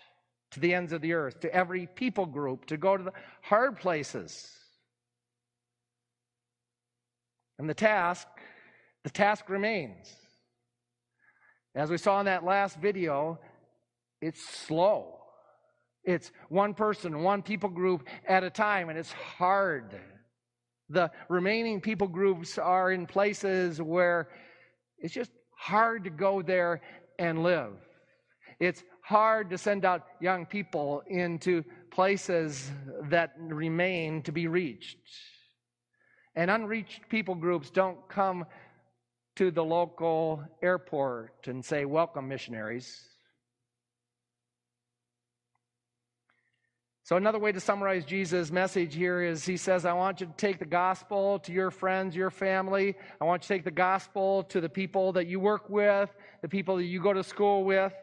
to 0.52 0.62
the 0.62 0.74
ends 0.74 0.94
of 0.94 1.02
the 1.02 1.12
earth, 1.12 1.42
to 1.42 1.54
every 1.54 1.88
people 1.88 2.26
group, 2.26 2.66
to 2.68 2.78
go 2.78 2.96
to 2.96 3.04
the 3.04 3.14
hard 3.42 3.76
places. 3.76 4.50
And 7.58 7.70
the 7.70 7.74
task, 7.74 8.26
the 9.04 9.10
task 9.10 9.50
remains. 9.50 10.16
As 11.76 11.90
we 11.90 11.98
saw 11.98 12.22
in 12.22 12.26
that 12.28 12.46
last 12.46 12.78
video, 12.78 13.38
it's 14.22 14.48
slow. 14.48 15.16
It's 16.04 16.32
one 16.50 16.74
person, 16.74 17.24
one 17.24 17.42
people 17.42 17.70
group 17.70 18.08
at 18.28 18.44
a 18.44 18.50
time, 18.50 18.90
and 18.90 18.98
it's 18.98 19.12
hard. 19.12 20.00
The 20.90 21.12
remaining 21.28 21.82
people 21.82 22.08
groups 22.08 22.58
are 22.58 22.92
in 22.92 23.06
places 23.06 23.82
where 23.82 24.30
it's 24.98 25.14
just 25.14 25.32
hard 25.58 26.04
to 26.06 26.10
go 26.10 26.42
there 26.42 26.82
and 27.20 27.44
live. 27.44 27.74
It's 28.60 28.84
hard 29.04 29.50
to 29.50 29.58
send 29.58 29.86
out 29.86 30.06
young 30.20 30.46
people 30.46 31.04
into 31.08 31.64
places 31.92 32.72
that 33.10 33.34
remain 33.38 34.22
to 34.24 34.32
be 34.32 34.48
reached. 34.48 34.98
And 36.36 36.50
unreached 36.50 37.10
people 37.10 37.36
groups 37.36 37.70
don't 37.70 37.98
come 38.10 38.46
to 39.36 39.52
the 39.52 39.64
local 39.64 40.44
airport 40.62 41.48
and 41.48 41.64
say, 41.64 41.86
Welcome, 41.86 42.28
missionaries. 42.28 43.10
So, 47.10 47.16
another 47.16 47.40
way 47.40 47.52
to 47.52 47.60
summarize 47.60 48.06
Jesus' 48.06 48.52
message 48.52 48.94
here 48.94 49.24
is 49.24 49.44
he 49.44 49.58
says, 49.58 49.84
I 49.84 49.94
want 49.94 50.22
you 50.22 50.28
to 50.28 50.34
take 50.34 50.60
the 50.60 50.66
gospel 50.66 51.40
to 51.40 51.52
your 51.52 51.72
friends, 51.72 52.16
your 52.16 52.30
family. 52.30 52.96
I 53.20 53.26
want 53.26 53.42
you 53.42 53.48
to 53.48 53.54
take 53.56 53.64
the 53.64 53.72
gospel 53.72 54.44
to 54.44 54.62
the 54.62 54.70
people 54.70 55.14
that 55.14 55.26
you 55.26 55.40
work 55.40 55.72
with, 55.72 56.14
the 56.44 56.48
people 56.48 56.76
that 56.76 56.84
you 56.84 57.02
go 57.02 57.12
to 57.12 57.24
school 57.24 57.64
with. 57.64 57.94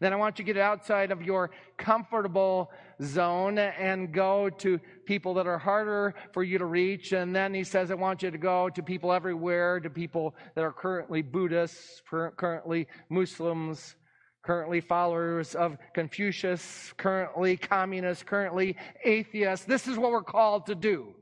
Then 0.00 0.14
I 0.14 0.16
want 0.16 0.38
you 0.38 0.46
to 0.46 0.54
get 0.54 0.58
outside 0.58 1.10
of 1.10 1.20
your 1.20 1.50
comfortable 1.76 2.72
zone 3.02 3.58
and 3.58 4.10
go 4.10 4.48
to 4.48 4.80
people 5.04 5.34
that 5.34 5.46
are 5.46 5.58
harder 5.58 6.14
for 6.32 6.42
you 6.42 6.56
to 6.56 6.64
reach. 6.64 7.12
And 7.12 7.36
then 7.36 7.52
he 7.52 7.62
says, 7.62 7.90
I 7.90 7.94
want 7.94 8.22
you 8.22 8.30
to 8.30 8.38
go 8.38 8.70
to 8.70 8.82
people 8.82 9.12
everywhere, 9.12 9.80
to 9.80 9.90
people 9.90 10.34
that 10.54 10.64
are 10.64 10.72
currently 10.72 11.20
Buddhists, 11.20 12.00
currently 12.38 12.88
Muslims, 13.10 13.96
currently 14.44 14.80
followers 14.80 15.54
of 15.54 15.78
Confucius, 15.94 16.92
currently 16.96 17.56
communists, 17.56 18.22
currently 18.22 18.76
atheists. 19.04 19.64
This 19.64 19.88
is 19.88 19.96
what 19.96 20.12
we're 20.12 20.22
called 20.22 20.66
to 20.66 20.74
do. 20.74 21.14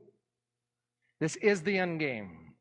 This 1.19 1.35
is 1.37 1.61
the 1.61 1.77
end 1.77 1.99
game. 1.99 2.53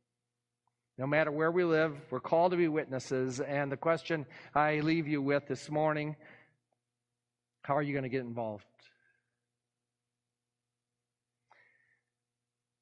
No 0.98 1.06
matter 1.06 1.32
where 1.32 1.50
we 1.50 1.64
live, 1.64 1.96
we're 2.10 2.20
called 2.20 2.52
to 2.52 2.56
be 2.56 2.68
witnesses. 2.68 3.40
And 3.40 3.72
the 3.72 3.76
question 3.76 4.24
I 4.54 4.80
leave 4.80 5.08
you 5.08 5.20
with 5.20 5.48
this 5.48 5.68
morning 5.70 6.16
how 7.64 7.76
are 7.76 7.82
you 7.82 7.92
going 7.92 8.02
to 8.02 8.08
get 8.08 8.22
involved? 8.22 8.64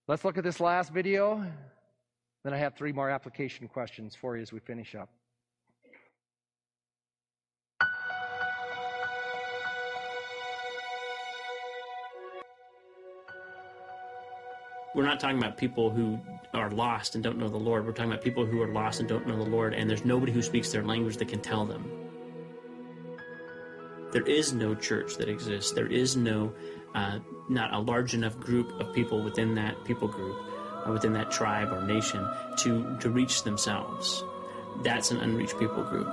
Let's 0.08 0.24
look 0.24 0.38
at 0.38 0.44
this 0.44 0.58
last 0.58 0.90
video. 0.90 1.44
Then 2.44 2.54
I 2.54 2.56
have 2.56 2.76
three 2.76 2.92
more 2.92 3.10
application 3.10 3.68
questions 3.68 4.16
for 4.16 4.36
you 4.36 4.42
as 4.42 4.52
we 4.52 4.58
finish 4.58 4.94
up. 4.94 5.10
We're 14.94 15.04
not 15.04 15.20
talking 15.20 15.38
about 15.38 15.56
people 15.56 15.90
who 15.90 16.18
are 16.52 16.70
lost 16.70 17.14
and 17.14 17.22
don't 17.22 17.38
know 17.38 17.48
the 17.48 17.56
Lord. 17.56 17.86
We're 17.86 17.92
talking 17.92 18.10
about 18.10 18.24
people 18.24 18.44
who 18.44 18.60
are 18.60 18.68
lost 18.68 19.00
and 19.00 19.08
don't 19.08 19.26
know 19.26 19.36
the 19.36 19.48
Lord, 19.48 19.72
and 19.74 19.88
there's 19.88 20.04
nobody 20.04 20.32
who 20.32 20.42
speaks 20.42 20.72
their 20.72 20.82
language 20.82 21.16
that 21.18 21.28
can 21.28 21.40
tell 21.40 21.64
them. 21.64 21.90
There 24.12 24.26
is 24.26 24.52
no 24.52 24.74
church 24.74 25.16
that 25.16 25.28
exists. 25.28 25.70
There 25.70 25.86
is 25.86 26.16
no, 26.16 26.52
uh, 26.94 27.20
not 27.48 27.72
a 27.72 27.78
large 27.78 28.14
enough 28.14 28.38
group 28.40 28.72
of 28.80 28.92
people 28.92 29.22
within 29.22 29.54
that 29.54 29.84
people 29.84 30.08
group, 30.08 30.36
uh, 30.84 30.90
within 30.90 31.12
that 31.12 31.30
tribe 31.30 31.72
or 31.72 31.82
nation, 31.82 32.26
to, 32.58 32.96
to 32.98 33.10
reach 33.10 33.44
themselves. 33.44 34.24
That's 34.82 35.12
an 35.12 35.18
unreached 35.18 35.58
people 35.60 35.84
group. 35.84 36.08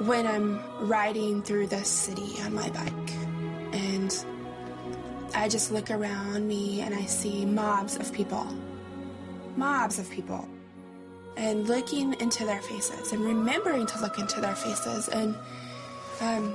When 0.00 0.26
I'm 0.26 0.60
riding 0.88 1.42
through 1.42 1.66
the 1.66 1.84
city 1.84 2.40
on 2.42 2.54
my 2.54 2.70
bike, 2.70 3.33
I 5.34 5.48
just 5.48 5.72
look 5.72 5.90
around 5.90 6.46
me 6.46 6.80
and 6.80 6.94
I 6.94 7.04
see 7.06 7.44
mobs 7.44 7.96
of 7.96 8.12
people. 8.12 8.46
Mobs 9.56 9.98
of 9.98 10.08
people. 10.10 10.48
And 11.36 11.68
looking 11.68 12.14
into 12.20 12.44
their 12.44 12.62
faces 12.62 13.12
and 13.12 13.20
remembering 13.20 13.86
to 13.86 14.00
look 14.00 14.18
into 14.18 14.40
their 14.40 14.54
faces 14.54 15.08
and 15.08 15.34
um, 16.20 16.54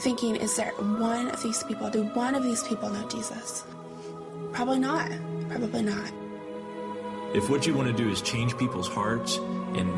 thinking, 0.00 0.36
is 0.36 0.56
there 0.56 0.72
one 0.72 1.28
of 1.28 1.42
these 1.42 1.64
people? 1.64 1.90
Do 1.90 2.04
one 2.04 2.36
of 2.36 2.44
these 2.44 2.62
people 2.62 2.88
know 2.90 3.06
Jesus? 3.08 3.64
Probably 4.52 4.78
not. 4.78 5.10
Probably 5.48 5.82
not. 5.82 6.12
If 7.34 7.50
what 7.50 7.66
you 7.66 7.74
want 7.74 7.88
to 7.88 8.02
do 8.02 8.08
is 8.08 8.22
change 8.22 8.56
people's 8.56 8.88
hearts 8.88 9.36
and 9.74 9.90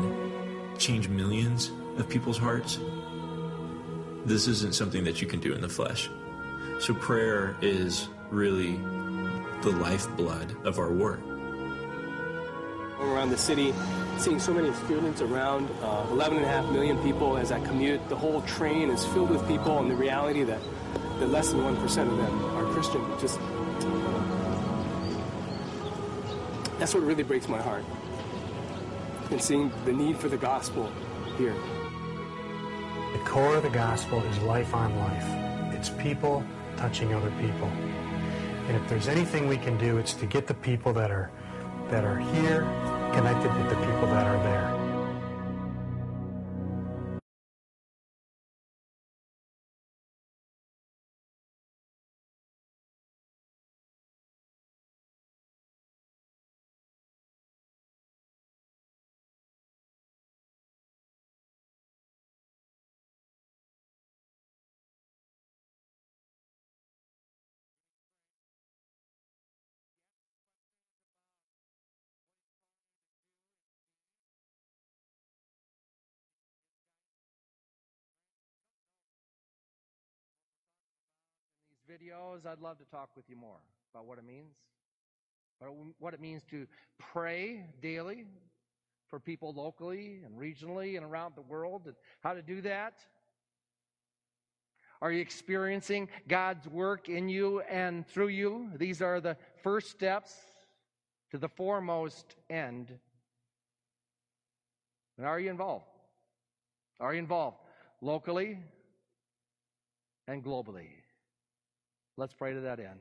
change 0.79 1.09
millions 1.09 1.71
of 1.97 2.09
people's 2.09 2.37
hearts, 2.39 2.79
this 4.25 4.47
isn't 4.47 4.73
something 4.73 5.03
that 5.03 5.21
you 5.21 5.27
can 5.27 5.39
do 5.39 5.53
in 5.53 5.61
the 5.61 5.69
flesh. 5.69 6.09
So 6.79 6.93
prayer 6.93 7.55
is 7.61 8.09
really 8.29 8.77
the 9.61 9.71
lifeblood 9.71 10.55
of 10.65 10.79
our 10.79 10.91
work. 10.91 11.21
Around 12.99 13.29
the 13.29 13.37
city, 13.37 13.73
seeing 14.17 14.39
so 14.39 14.53
many 14.53 14.73
students 14.85 15.21
around, 15.21 15.69
uh, 15.81 16.05
11.5 16.07 16.71
million 16.71 17.01
people 17.03 17.37
as 17.37 17.51
I 17.51 17.59
commute. 17.61 18.07
The 18.09 18.15
whole 18.15 18.41
train 18.41 18.89
is 18.89 19.05
filled 19.05 19.29
with 19.29 19.47
people, 19.47 19.79
and 19.79 19.89
the 19.89 19.95
reality 19.95 20.43
that, 20.43 20.61
that 21.19 21.27
less 21.27 21.51
than 21.51 21.59
1% 21.59 21.83
of 21.83 22.17
them 22.17 22.45
are 22.55 22.65
Christian. 22.73 23.01
Just 23.19 23.39
That's 26.79 26.93
what 26.93 27.03
really 27.03 27.23
breaks 27.23 27.47
my 27.47 27.61
heart. 27.61 27.85
And 29.31 29.41
seeing 29.41 29.71
the 29.85 29.93
need 29.93 30.17
for 30.17 30.27
the 30.27 30.35
gospel 30.35 30.91
here. 31.37 31.55
The 33.13 33.19
core 33.19 33.55
of 33.55 33.63
the 33.63 33.69
gospel 33.69 34.21
is 34.23 34.37
life 34.39 34.73
on 34.73 34.93
life. 34.97 35.52
It's 35.83 35.89
people 36.01 36.41
touching 36.77 37.13
other 37.13 37.29
people. 37.41 37.67
And 37.67 38.77
if 38.77 38.87
there's 38.87 39.09
anything 39.09 39.49
we 39.49 39.57
can 39.57 39.77
do, 39.77 39.97
it's 39.97 40.13
to 40.13 40.25
get 40.25 40.47
the 40.47 40.53
people 40.53 40.93
that 40.93 41.11
are 41.11 41.29
that 41.89 42.05
are 42.05 42.19
here 42.19 42.61
connected 43.13 43.53
with 43.53 43.69
the 43.69 43.75
people 43.75 44.07
that 44.07 44.25
are 44.25 44.41
there. 44.43 44.82
Videos, 81.93 82.45
I'd 82.45 82.59
love 82.59 82.79
to 82.79 82.85
talk 82.85 83.09
with 83.15 83.25
you 83.29 83.35
more 83.35 83.59
about 83.93 84.07
what 84.07 84.17
it 84.17 84.25
means, 84.25 84.55
what 85.99 86.13
it 86.13 86.21
means 86.21 86.41
to 86.49 86.65
pray 86.97 87.65
daily 87.81 88.25
for 89.09 89.19
people 89.19 89.53
locally 89.53 90.21
and 90.25 90.35
regionally 90.35 90.97
and 90.97 91.05
around 91.05 91.33
the 91.35 91.43
world, 91.43 91.83
and 91.85 91.95
how 92.21 92.33
to 92.33 92.41
do 92.41 92.61
that. 92.61 92.99
Are 95.01 95.11
you 95.11 95.21
experiencing 95.21 96.09
God's 96.27 96.67
work 96.67 97.09
in 97.09 97.29
you 97.29 97.61
and 97.61 98.07
through 98.07 98.29
you? 98.29 98.69
These 98.75 99.01
are 99.01 99.19
the 99.19 99.37
first 99.61 99.91
steps 99.91 100.33
to 101.31 101.37
the 101.37 101.49
foremost 101.49 102.35
end. 102.49 102.91
And 105.17 105.27
are 105.27 105.39
you 105.39 105.51
involved? 105.51 105.85
Are 106.99 107.13
you 107.13 107.19
involved 107.19 107.57
locally 108.01 108.57
and 110.27 110.43
globally? 110.43 111.02
Let's 112.15 112.33
pray 112.33 112.53
to 112.53 112.59
that 112.61 112.79
end. 112.79 112.99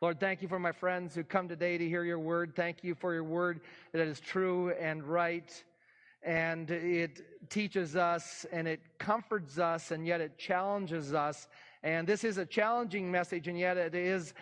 Lord, 0.00 0.20
thank 0.20 0.40
you 0.40 0.46
for 0.46 0.60
my 0.60 0.70
friends 0.70 1.16
who 1.16 1.24
come 1.24 1.48
today 1.48 1.78
to 1.78 1.88
hear 1.88 2.04
your 2.04 2.20
word. 2.20 2.54
Thank 2.54 2.84
you 2.84 2.94
for 2.94 3.12
your 3.12 3.24
word 3.24 3.60
that 3.92 4.06
is 4.06 4.20
true 4.20 4.70
and 4.78 5.02
right 5.02 5.64
and 6.22 6.70
it 6.70 7.50
teaches 7.50 7.96
us 7.96 8.46
and 8.52 8.68
it 8.68 8.80
comforts 8.98 9.58
us 9.58 9.90
and 9.90 10.06
yet 10.06 10.20
it 10.20 10.38
challenges 10.38 11.12
us. 11.12 11.48
And 11.82 12.06
this 12.06 12.22
is 12.22 12.38
a 12.38 12.46
challenging 12.46 13.10
message 13.10 13.48
and 13.48 13.58
yet 13.58 13.76
it 13.76 13.96
is 13.96 14.32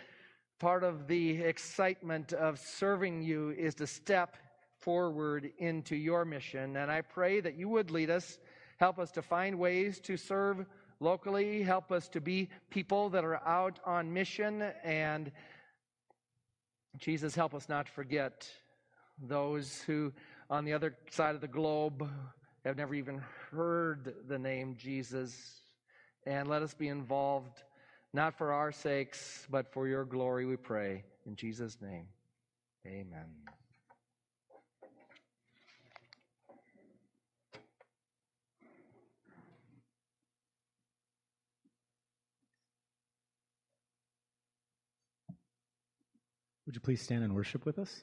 part 0.59 0.85
of 0.85 1.07
the 1.07 1.43
excitement 1.43 2.35
of 2.35 2.59
serving 2.59 3.23
you 3.23 3.51
is 3.51 3.75
to 3.77 3.87
step 3.87 4.37
forward 4.81 5.51
into 5.59 5.97
your 5.97 6.27
mission. 6.27 6.77
And 6.77 6.91
I 6.91 7.01
pray 7.01 7.41
that 7.41 7.57
you 7.57 7.71
would 7.71 7.91
lead 7.91 8.11
us, 8.11 8.39
help 8.77 8.99
us 8.99 9.11
to 9.13 9.23
find 9.23 9.59
ways 9.59 9.99
to 10.01 10.19
serve 10.19 10.67
locally, 11.05 11.63
help 11.63 11.93
us 11.93 12.09
to 12.09 12.21
be 12.21 12.49
people 12.71 13.11
that 13.11 13.25
are 13.25 13.47
out 13.47 13.79
on 13.85 14.13
mission. 14.13 14.63
And 14.83 15.31
Jesus, 16.99 17.35
help 17.35 17.55
us 17.55 17.69
not 17.69 17.89
forget 17.89 18.49
those 19.23 19.83
who, 19.83 20.13
on 20.51 20.65
the 20.65 20.73
other 20.73 20.97
side 21.11 21.35
of 21.35 21.41
the 21.41 21.49
globe, 21.49 22.09
have 22.65 22.77
never 22.77 22.95
even 22.95 23.23
heard 23.51 24.15
the 24.27 24.39
name 24.39 24.75
Jesus. 24.77 25.61
And 26.27 26.49
let 26.49 26.63
us 26.63 26.73
be 26.73 26.89
involved, 26.89 27.63
not 28.15 28.37
for 28.39 28.53
our 28.53 28.73
sakes, 28.73 29.47
but 29.51 29.73
for 29.73 29.87
your 29.87 30.05
glory, 30.05 30.47
we 30.47 30.57
pray. 30.57 31.05
In 31.27 31.37
Jesus' 31.37 31.77
name, 31.83 32.07
amen. 32.87 33.27
Would 46.67 46.75
you 46.75 46.81
please 46.81 47.03
stand 47.03 47.25
and 47.25 47.35
worship 47.35 47.67
with 47.67 47.79
us? 47.79 48.03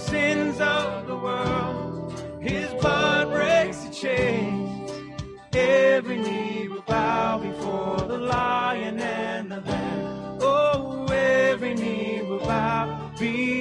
Sins 0.00 0.60
of 0.60 1.06
the 1.06 1.16
world. 1.16 2.40
His 2.40 2.72
blood 2.80 3.28
breaks 3.30 3.78
the 3.84 3.92
chains. 3.92 4.90
Every 5.52 6.18
knee 6.18 6.68
will 6.68 6.82
bow 6.82 7.38
before 7.38 8.08
the 8.08 8.18
lion 8.18 8.98
and 9.00 9.50
the 9.52 9.60
lamb. 9.60 10.38
Oh, 10.40 11.06
every 11.12 11.74
knee 11.74 12.22
will 12.22 12.40
bow 12.40 13.12
before 13.18 13.59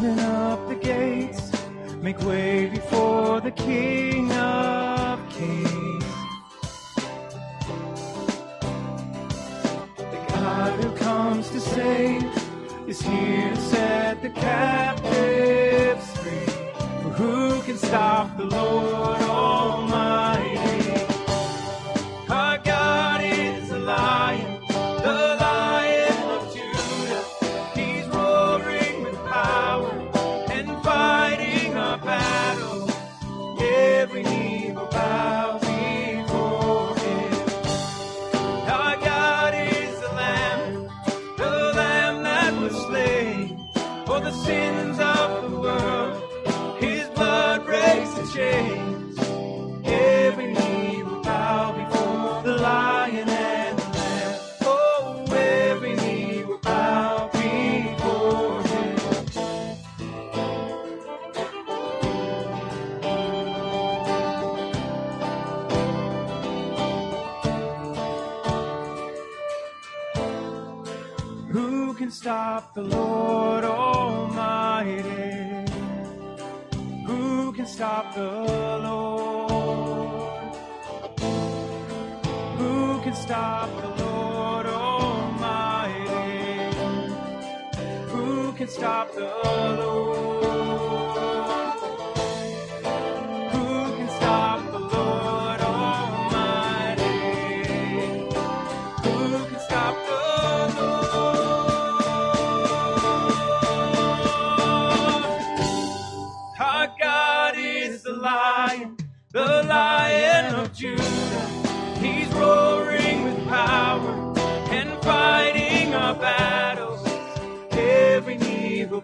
open 0.00 0.18
up 0.20 0.66
the 0.66 0.74
gates, 0.76 1.52
make 2.00 2.18
way 2.22 2.70
before 2.70 3.38
the 3.42 3.50
King 3.50 4.32
of 4.32 5.18
Kings. 5.28 6.04
The 9.96 10.24
God 10.28 10.82
who 10.82 10.90
comes 10.96 11.50
to 11.50 11.60
save 11.60 12.24
is 12.88 13.02
here 13.02 13.50
to 13.50 13.60
set 13.60 14.22
the 14.22 14.30
captives 14.30 16.16
free. 16.16 16.46
For 17.02 17.10
who 17.10 17.60
can 17.60 17.76
stop 17.76 18.38
the 18.38 18.44
Lord 18.44 19.20
Almighty? 19.20 19.89
Sins 44.32 45.09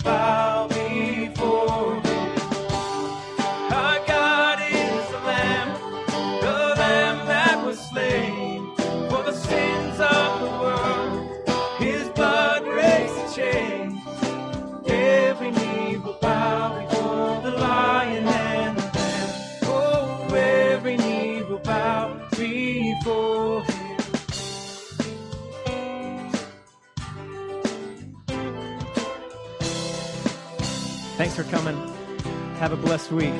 knee 0.07 0.56
coming. 31.51 31.77
Have 32.59 32.73
a 32.73 32.77
blessed 32.77 33.13
week. 33.13 33.35